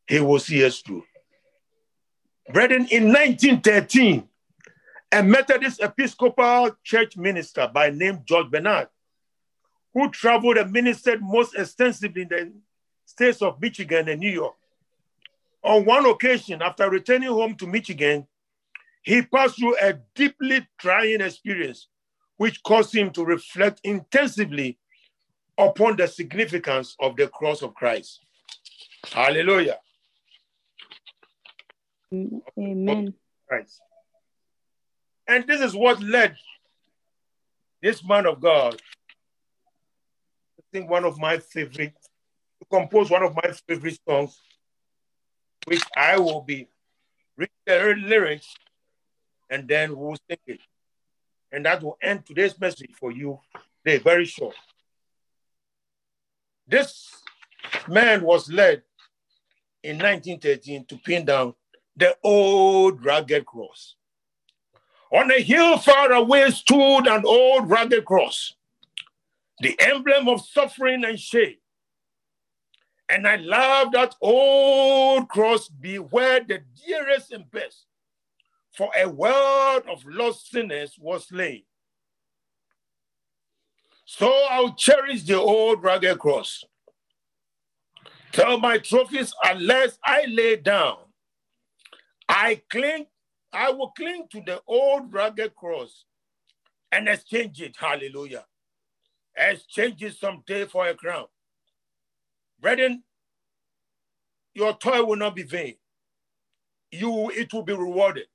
He 0.07 0.21
will 0.21 0.39
see 0.39 0.63
us 0.63 0.79
through. 0.79 1.03
Brethren, 2.53 2.87
in 2.91 3.07
1913, 3.07 4.25
a 5.11 5.21
Methodist 5.21 5.81
Episcopal 5.81 6.77
Church 6.81 7.17
minister 7.17 7.69
by 7.73 7.89
name 7.89 8.21
George 8.25 8.49
Bernard, 8.49 8.87
who 9.95 10.11
traveled 10.11 10.57
and 10.57 10.71
ministered 10.71 11.23
most 11.23 11.55
extensively 11.55 12.23
in 12.23 12.27
the 12.27 12.51
states 13.05 13.41
of 13.41 13.59
Michigan 13.61 14.09
and 14.09 14.19
New 14.19 14.29
York. 14.29 14.53
On 15.63 15.85
one 15.85 16.05
occasion, 16.05 16.61
after 16.61 16.89
returning 16.89 17.29
home 17.29 17.55
to 17.55 17.65
Michigan, 17.65 18.27
he 19.01 19.21
passed 19.21 19.57
through 19.57 19.77
a 19.81 19.93
deeply 20.13 20.67
trying 20.77 21.21
experience, 21.21 21.87
which 22.37 22.61
caused 22.61 22.93
him 22.93 23.09
to 23.11 23.23
reflect 23.23 23.79
intensively 23.83 24.77
upon 25.57 25.95
the 25.95 26.07
significance 26.07 26.95
of 26.99 27.15
the 27.15 27.29
cross 27.29 27.61
of 27.61 27.73
Christ. 27.73 28.19
Hallelujah. 29.05 29.79
Amen. 32.13 33.13
Christ. 33.47 33.79
And 35.27 35.47
this 35.47 35.61
is 35.61 35.73
what 35.73 36.01
led 36.01 36.35
this 37.81 38.03
man 38.03 38.25
of 38.25 38.41
God, 38.41 38.81
Think 40.75 40.89
one 40.89 41.05
of 41.05 41.17
my 41.17 41.37
favorite, 41.37 41.93
to 42.59 42.65
compose 42.69 43.09
one 43.09 43.23
of 43.23 43.33
my 43.33 43.49
favorite 43.65 43.97
songs, 44.05 44.37
which 45.67 45.81
I 45.95 46.19
will 46.19 46.41
be 46.41 46.67
reading 47.37 47.53
the 47.65 47.95
lyrics 48.05 48.53
and 49.49 49.69
then 49.69 49.95
we'll 49.95 50.17
sing 50.29 50.37
it. 50.45 50.59
And 51.49 51.65
that 51.65 51.81
will 51.81 51.97
end 52.01 52.25
today's 52.25 52.59
message 52.59 52.91
for 52.99 53.13
you. 53.13 53.39
They're 53.85 54.01
very 54.01 54.25
short. 54.25 54.55
This 56.67 57.09
man 57.87 58.21
was 58.23 58.51
led 58.51 58.81
in 59.81 59.95
1913 59.95 60.87
to 60.87 60.97
pin 60.97 61.23
down 61.23 61.53
the 61.95 62.17
old 62.21 63.05
rugged 63.05 63.45
cross. 63.45 63.95
On 65.09 65.31
a 65.31 65.41
hill 65.41 65.77
far 65.77 66.11
away 66.11 66.49
stood 66.49 67.07
an 67.07 67.23
old 67.25 67.69
rugged 67.69 68.03
cross, 68.03 68.55
the 69.59 69.79
emblem 69.79 70.27
of 70.27 70.45
suffering 70.45 71.03
and 71.05 71.19
shame. 71.19 71.55
And 73.07 73.27
I 73.27 73.35
love 73.35 73.91
that 73.91 74.15
old 74.21 75.29
cross 75.29 75.69
be 75.69 75.97
where 75.97 76.43
the 76.43 76.61
dearest 76.85 77.31
and 77.31 77.49
best 77.51 77.85
for 78.73 78.89
a 78.97 79.07
world 79.07 79.83
of 79.89 80.03
lost 80.05 80.51
sinners 80.51 80.95
was 80.99 81.31
laid. 81.31 81.65
So 84.05 84.31
I'll 84.49 84.73
cherish 84.73 85.23
the 85.23 85.39
old 85.39 85.83
rugged 85.83 86.19
cross. 86.19 86.63
Tell 88.31 88.59
my 88.59 88.79
trophies 88.79 89.33
unless 89.43 89.97
I 90.03 90.25
lay 90.27 90.57
down. 90.57 90.97
I 92.27 92.61
cling, 92.69 93.05
I 93.53 93.71
will 93.71 93.91
cling 93.91 94.27
to 94.31 94.41
the 94.45 94.61
old 94.67 95.13
rugged 95.13 95.55
cross 95.55 96.05
and 96.91 97.07
exchange 97.07 97.61
it. 97.61 97.75
Hallelujah. 97.79 98.45
Exchange 99.35 100.01
it 100.03 100.15
someday 100.15 100.65
for 100.65 100.87
a 100.87 100.93
crown. 100.93 101.25
Brethren, 102.59 103.03
your 104.53 104.73
toil 104.77 105.05
will 105.05 105.17
not 105.17 105.35
be 105.35 105.43
vain. 105.43 105.75
You 106.91 107.29
it 107.31 107.53
will 107.53 107.63
be 107.63 107.73
rewarded. 107.73 108.27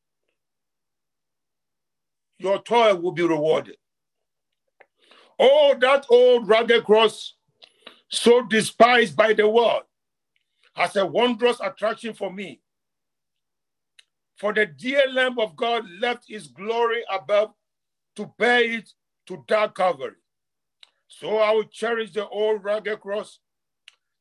Your 2.39 2.63
toil 2.63 2.97
will 2.97 3.13
be 3.13 3.23
rewarded. 3.23 3.77
Oh, 5.39 5.75
that 5.81 6.05
old 6.11 6.47
rugged 6.47 6.85
cross, 6.85 7.35
so 8.09 8.43
despised 8.43 9.17
by 9.17 9.33
the 9.33 9.49
world, 9.49 9.85
has 10.75 10.97
a 10.97 11.07
wondrous 11.07 11.59
attraction 11.61 12.13
for 12.13 12.31
me. 12.31 12.61
For 14.37 14.53
the 14.53 14.67
dear 14.67 15.05
Lamb 15.11 15.39
of 15.39 15.57
God 15.57 15.85
left 16.01 16.25
his 16.29 16.47
glory 16.47 17.03
above 17.11 17.53
to 18.17 18.31
bear 18.39 18.63
it 18.63 18.91
to 19.27 19.45
dark 19.47 19.77
Calvary. 19.77 20.17
So 21.11 21.39
I 21.39 21.51
will 21.51 21.65
cherish 21.65 22.13
the 22.13 22.27
old 22.29 22.65
rugged 22.65 23.01
cross 23.01 23.41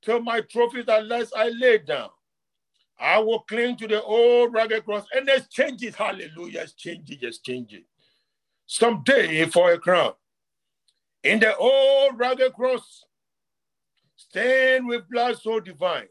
till 0.01 0.21
my 0.21 0.41
trophies 0.41 0.85
unless 0.87 1.31
I 1.33 1.49
lay 1.49 1.77
down. 1.77 2.09
I 2.99 3.19
will 3.19 3.39
cling 3.41 3.77
to 3.77 3.87
the 3.87 4.01
old 4.01 4.51
rugged 4.53 4.83
cross 4.83 5.05
and 5.15 5.29
exchange 5.29 5.83
it. 5.83 5.95
Hallelujah. 5.95 6.63
Exchange 6.63 7.09
it, 7.11 7.23
exchange 7.23 7.73
it. 7.73 7.83
Someday 8.65 9.45
for 9.45 9.71
a 9.71 9.79
crown. 9.79 10.13
In 11.23 11.39
the 11.39 11.55
old 11.55 12.19
rugged 12.19 12.53
cross, 12.53 13.05
stained 14.15 14.87
with 14.87 15.09
blood 15.09 15.37
so 15.39 15.59
divine, 15.59 16.07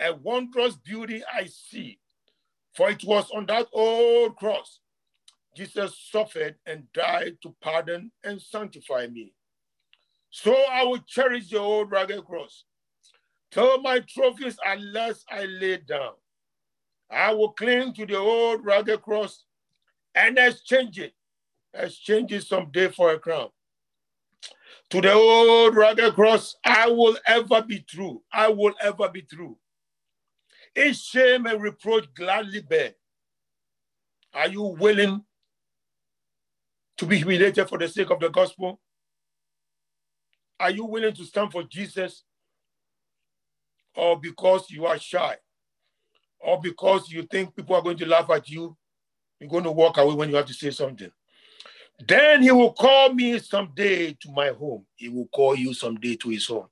a 0.00 0.12
wondrous 0.12 0.76
beauty 0.76 1.22
I 1.32 1.46
see. 1.46 1.98
For 2.74 2.90
it 2.90 3.04
was 3.04 3.30
on 3.30 3.46
that 3.46 3.68
old 3.72 4.36
cross 4.36 4.80
Jesus 5.56 5.96
suffered 6.10 6.56
and 6.66 6.92
died 6.92 7.36
to 7.42 7.54
pardon 7.60 8.10
and 8.24 8.42
sanctify 8.42 9.06
me. 9.06 9.32
So 10.36 10.52
I 10.68 10.82
will 10.82 10.98
cherish 10.98 11.50
the 11.50 11.60
old 11.60 11.92
rugged 11.92 12.24
cross. 12.24 12.64
Till 13.52 13.80
my 13.82 14.00
trophies 14.00 14.56
unless 14.66 15.24
I 15.30 15.44
lay 15.44 15.76
down. 15.76 16.14
I 17.08 17.32
will 17.32 17.52
cling 17.52 17.94
to 17.94 18.04
the 18.04 18.16
old 18.16 18.64
rugged 18.64 19.00
cross 19.00 19.44
and 20.12 20.36
exchange 20.36 20.98
it. 20.98 21.14
Exchange 21.72 22.32
it 22.32 22.42
someday 22.42 22.88
for 22.88 23.12
a 23.12 23.18
crown. 23.20 23.50
To 24.90 25.00
the 25.00 25.12
old 25.12 25.76
rugged 25.76 26.14
cross, 26.14 26.56
I 26.64 26.88
will 26.88 27.16
ever 27.28 27.62
be 27.62 27.84
true. 27.88 28.20
I 28.32 28.48
will 28.48 28.74
ever 28.80 29.08
be 29.08 29.22
true. 29.22 29.56
Each 30.74 30.96
shame 30.96 31.46
and 31.46 31.62
reproach 31.62 32.12
gladly 32.12 32.60
bear. 32.60 32.94
Are 34.32 34.48
you 34.48 34.62
willing 34.62 35.22
to 36.96 37.06
be 37.06 37.18
humiliated 37.18 37.68
for 37.68 37.78
the 37.78 37.86
sake 37.86 38.10
of 38.10 38.18
the 38.18 38.30
gospel? 38.30 38.80
Are 40.60 40.70
you 40.70 40.84
willing 40.84 41.14
to 41.14 41.24
stand 41.24 41.52
for 41.52 41.62
Jesus? 41.64 42.24
Or 43.96 44.18
because 44.18 44.70
you 44.70 44.86
are 44.86 44.98
shy? 44.98 45.36
Or 46.40 46.60
because 46.60 47.10
you 47.10 47.22
think 47.24 47.54
people 47.54 47.76
are 47.76 47.82
going 47.82 47.96
to 47.98 48.06
laugh 48.06 48.30
at 48.30 48.48
you? 48.48 48.76
You're 49.40 49.50
going 49.50 49.64
to 49.64 49.72
walk 49.72 49.98
away 49.98 50.14
when 50.14 50.30
you 50.30 50.36
have 50.36 50.46
to 50.46 50.54
say 50.54 50.70
something. 50.70 51.10
Then 52.06 52.42
he 52.42 52.50
will 52.50 52.72
call 52.72 53.12
me 53.12 53.38
someday 53.38 54.12
to 54.12 54.32
my 54.32 54.48
home. 54.48 54.84
He 54.96 55.08
will 55.08 55.28
call 55.28 55.54
you 55.54 55.74
someday 55.74 56.16
to 56.16 56.30
his 56.30 56.46
home. 56.46 56.68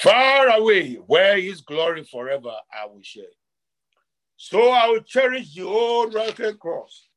Far 0.00 0.48
away, 0.48 0.94
where 0.94 1.38
his 1.38 1.60
glory 1.60 2.04
forever 2.04 2.52
I 2.72 2.86
will 2.86 3.02
share. 3.02 3.24
So 4.36 4.70
I 4.70 4.88
will 4.88 5.02
cherish 5.02 5.54
the 5.54 5.62
old 5.62 6.14
rugged 6.14 6.58
cross 6.58 7.08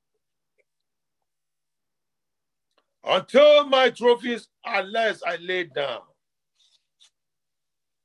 until 3.08 3.66
my 3.68 3.90
trophies 3.90 4.48
are 4.64 4.84
less 4.84 5.24
I 5.26 5.38
lay 5.38 5.64
down. 5.66 6.02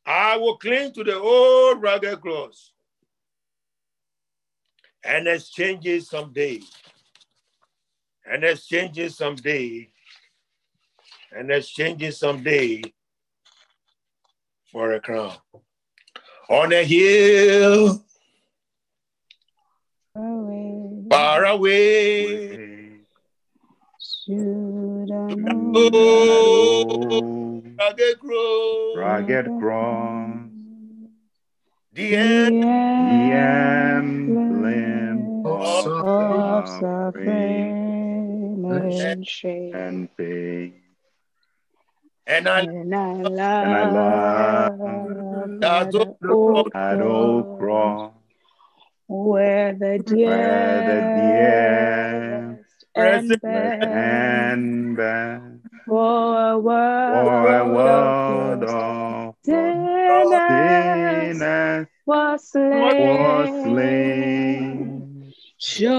I 0.07 0.37
will 0.37 0.57
cling 0.57 0.93
to 0.95 1.05
the 1.05 1.19
old 1.19 1.83
rugged 1.83 2.21
cross 2.21 2.73
and 5.05 5.27
exchange 5.29 5.87
it 5.87 6.05
someday. 6.05 6.61
And 8.25 8.45
exchange 8.45 8.99
it 8.99 9.13
someday, 9.13 9.89
and 11.33 11.51
exchange 11.51 12.03
it 12.03 12.15
someday 12.15 12.83
for 14.71 14.93
a 14.93 15.01
crown. 15.01 15.35
On 16.49 16.73
a 16.73 16.85
hill, 16.85 18.05
far 20.15 20.25
away, 20.25 21.05
far 21.11 21.45
away, 21.47 23.01
oh, 25.35 27.63
Rugged 27.79 28.19
cross, 28.21 28.97
rugged 28.97 29.47
cross, 29.59 30.37
the 31.93 31.93
the 31.93 32.17
end 32.17 32.63
the 32.63 33.35
emblem 33.35 35.43
of 35.45 35.87
of 35.87 36.69
suffering 36.69 38.65
and 38.69 39.27
shame. 39.27 39.75
and 39.75 40.17
pain. 40.17 40.75
and 42.27 42.49
I 42.49 42.61
And 42.61 42.95
I 42.95 43.13
love, 43.23 43.63
And 43.63 43.75
I 43.75 43.91
love 43.91 44.79
that 45.61 45.95
old 46.29 46.71
that 46.73 47.01
old 47.01 47.59
cross 47.59 47.59
cross 47.59 48.13
where 49.07 49.73
the 49.75 49.99
where 50.25 50.83
the 50.83 51.01
dearest 51.17 52.52
and 52.95 53.29
present 53.29 53.43
best 53.43 53.85
and 53.85 54.97
best 54.97 55.45
for 55.87 56.53
a 56.53 56.61
for 56.63 57.57
a 57.57 57.65
world 57.69 58.63
world 58.63 58.65
of 58.65 59.29
of 59.29 59.35
sinners 59.45 61.39
sinners 61.39 61.87
was 62.07 62.51
was 62.55 63.49
slain. 63.49 63.65
slain. 63.65 65.33
So 65.59 65.97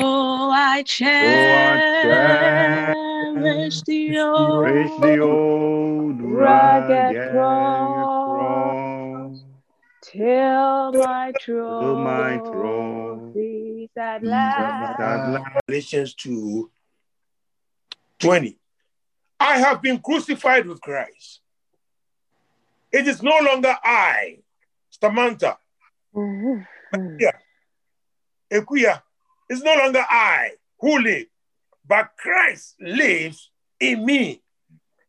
I 0.52 0.84
cherish 0.84 2.04
the 3.84 4.10
cherish 4.14 4.92
the 5.02 5.20
old 5.20 5.20
old 5.20 6.22
rugged 6.22 7.16
rugged 7.16 7.32
cross 7.32 8.04
cross 8.38 9.44
till 10.02 10.92
my 10.94 11.32
till 11.42 11.96
my 11.98 12.38
throne 12.40 13.32
trophies 13.34 13.90
at 13.98 14.22
that 14.22 14.24
last. 14.24 15.00
last 15.00 15.44
Galatians 15.68 16.14
2 16.16 16.70
20. 18.24 18.58
I 19.40 19.58
have 19.58 19.82
been 19.82 20.00
crucified 20.00 20.66
with 20.66 20.82
Christ. 20.82 21.42
It 22.92 23.08
is 23.08 23.22
no 23.24 23.38
longer 23.42 23.76
I, 23.84 24.40
Samantha, 24.90 25.58
Ekuya. 28.52 29.02
It's 29.50 29.62
no 29.64 29.76
longer 29.76 30.06
I 30.10 30.52
who 30.80 31.00
live, 31.00 31.26
but 31.88 32.12
Christ 32.18 32.76
lives 32.80 33.50
in 33.80 34.06
me. 34.06 34.42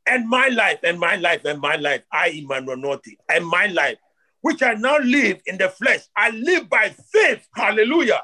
And 0.07 0.29
my 0.29 0.49
life, 0.49 0.81
and 0.83 0.99
my 0.99 1.17
life, 1.17 1.45
and 1.45 1.61
my 1.61 1.77
life, 1.77 2.03
I, 2.12 2.29
Emmanuel 2.29 2.77
Nortey, 2.77 3.17
and 3.29 3.47
my 3.47 3.67
life, 3.67 3.97
which 4.43 4.62
I 4.62 4.75
now 4.75 4.99
live 4.99 5.41
in 5.47 5.57
the 5.57 5.69
flesh, 5.71 6.01
I 6.15 6.31
live 6.31 6.69
by 6.69 6.91
faith. 7.12 7.47
Hallelujah. 7.55 8.23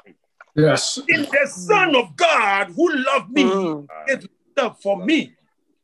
Yes. 0.55 0.99
In 1.07 1.23
the 1.23 1.47
Son 1.47 1.95
of 1.95 2.15
God 2.15 2.67
who 2.75 2.91
loved 2.93 3.31
me, 3.31 3.43
Mm. 3.43 3.87
Gave 4.55 4.63
himself 4.63 4.81
for 4.81 4.97
me. 5.05 5.33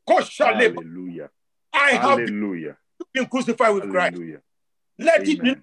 Koshalem. 0.08 0.74
Hallelujah. 0.74 1.30
I 1.72 1.90
have 1.92 2.02
Hallelujah. 2.02 2.76
been 3.12 3.26
crucified 3.26 3.74
with 3.74 3.90
Christ. 3.90 4.14
Hallelujah. 4.14 4.40
Let 4.98 5.28
it 5.28 5.42
be 5.42 5.54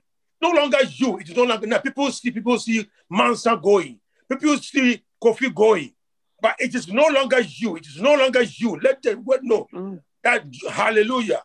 no 0.42 0.52
longer 0.52 0.84
you. 0.84 1.18
It 1.18 1.30
is 1.30 1.36
no 1.36 1.44
longer 1.44 1.68
now. 1.68 1.80
People 1.80 2.12
see 2.12 2.32
people 2.32 2.58
see 2.60 2.88
Mansa 3.10 3.60
going. 3.62 4.00
People 4.30 4.58
see 4.58 5.04
Kofi 5.22 5.54
going. 5.54 5.94
But 6.42 6.56
it 6.60 6.76
is 6.76 6.88
no 6.88 7.08
longer 7.08 7.40
you. 7.42 7.76
It 7.78 7.88
is 7.88 8.00
no 8.00 8.14
longer 8.16 8.44
you. 8.44 8.80
Let 8.82 9.02
the 9.02 9.16
word 9.16 9.44
know 9.44 9.68
Mm. 9.74 10.02
that 10.24 10.46
hallelujah. 10.70 11.44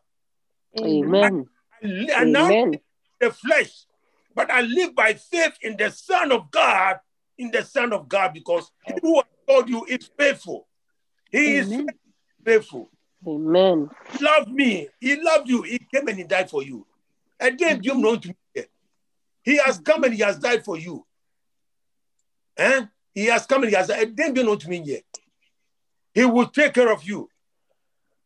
Amen. 0.79 1.47
I 1.83 1.87
li- 1.87 2.13
and 2.15 2.33
now 2.33 2.47
Amen. 2.49 2.81
the 3.19 3.31
flesh, 3.33 3.87
but 4.35 4.51
I 4.51 4.61
live 4.63 4.95
by 4.95 5.15
faith 5.15 5.57
in 5.63 5.77
the 5.77 5.91
Son 5.91 6.33
of 6.33 6.51
God, 6.51 6.99
in 7.39 7.51
the 7.51 7.65
Son 7.65 7.93
of 7.93 8.09
God, 8.09 8.33
because 8.35 8.71
he 8.87 8.95
who 9.01 9.17
has 9.17 9.25
called 9.49 9.69
you 9.69 9.85
is 9.87 10.11
faithful. 10.19 10.67
He 11.31 11.57
is 11.57 11.85
faithful. 12.45 12.91
Amen. 13.27 13.91
He 14.13 14.25
loved 14.25 14.51
me. 14.51 14.89
He 15.01 15.21
loved 15.21 15.49
you. 15.49 15.63
He 15.63 15.79
came 15.79 16.09
and 16.09 16.17
he 16.17 16.25
died 16.25 16.51
for 16.51 16.63
you. 16.63 16.87
And 17.39 17.59
then 17.59 17.83
you 17.83 17.95
know 17.95 18.17
to 18.17 18.29
me. 18.29 18.35
Yet? 18.55 18.69
He 19.43 19.57
has 19.59 19.79
come 19.79 20.05
and 20.05 20.15
he 20.15 20.23
has 20.23 20.39
died 20.39 20.65
for 20.65 20.79
you. 20.79 21.05
Eh? 22.57 22.87
He 23.15 23.27
has 23.27 23.47
come 23.47 23.63
and 23.63 23.71
he 23.71 23.77
has 23.77 23.89
died. 23.89 24.09
And 24.09 24.17
then 24.17 24.37
you 24.37 24.45
know 24.45 24.57
to 24.57 24.69
me 24.69 24.83
yet. 24.85 25.05
He 26.15 26.25
will 26.25 26.47
take 26.47 26.75
care 26.75 26.93
of 26.93 27.05
you. 27.05 27.29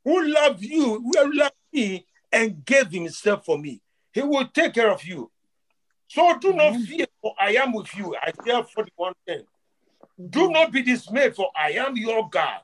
Who 0.04 0.26
loved 0.26 0.62
you, 0.62 1.00
who 1.00 1.32
loved 1.32 1.54
me 1.72 2.06
and 2.32 2.64
gave 2.64 2.90
himself 2.90 3.44
for 3.44 3.58
me. 3.58 3.80
He 4.12 4.22
will 4.22 4.46
take 4.48 4.74
care 4.74 4.90
of 4.90 5.04
you. 5.04 5.30
So 6.08 6.38
do 6.38 6.52
not 6.52 6.76
fear, 6.80 7.06
for 7.20 7.34
I 7.38 7.52
am 7.54 7.72
with 7.72 7.94
you. 7.96 8.14
i 8.14 8.28
Isaiah 8.28 8.62
41 8.62 9.12
10. 9.26 9.44
Do 10.30 10.50
not 10.50 10.70
be 10.70 10.82
dismayed, 10.82 11.34
for 11.34 11.50
I 11.56 11.72
am 11.72 11.96
your 11.96 12.28
God. 12.28 12.60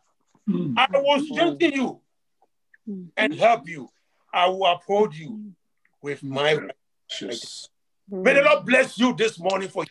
I 0.76 0.86
will 0.92 1.20
strengthen 1.20 1.72
you 1.72 2.00
and 3.16 3.34
help 3.34 3.68
you. 3.68 3.88
I 4.32 4.46
will 4.48 4.66
uphold 4.66 5.14
you 5.14 5.52
with 6.02 6.22
my 6.22 6.54
right. 6.54 6.70
Jesus. 7.08 7.68
May 8.08 8.34
the 8.34 8.42
Lord 8.42 8.66
bless 8.66 8.98
you 8.98 9.14
this 9.14 9.38
morning 9.38 9.68
for 9.68 9.84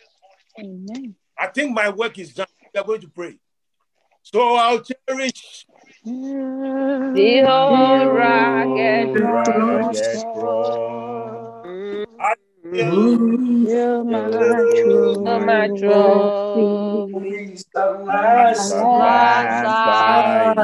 Amen. 0.58 1.14
I 1.38 1.46
think 1.46 1.72
my 1.74 1.88
work 1.88 2.18
is 2.18 2.34
done. 2.34 2.46
We 2.74 2.80
are 2.80 2.84
going 2.84 3.00
to 3.00 3.08
pray. 3.08 3.38
So 4.22 4.56
I'll 4.56 4.82
cherish 4.82 5.66
The 6.04 7.46
old 7.48 8.12
rugged 8.12 9.20
Rugged 9.20 9.44
cross. 9.44 10.24
cross. 10.34 11.19
You're 12.72 14.04
my 14.04 14.30
true, 14.30 15.24
my 15.24 15.68
true. 15.76 17.08
Please, 17.12 17.64
the 17.74 17.86
last 18.06 18.72
Last 18.74 19.64
Last 19.66 20.56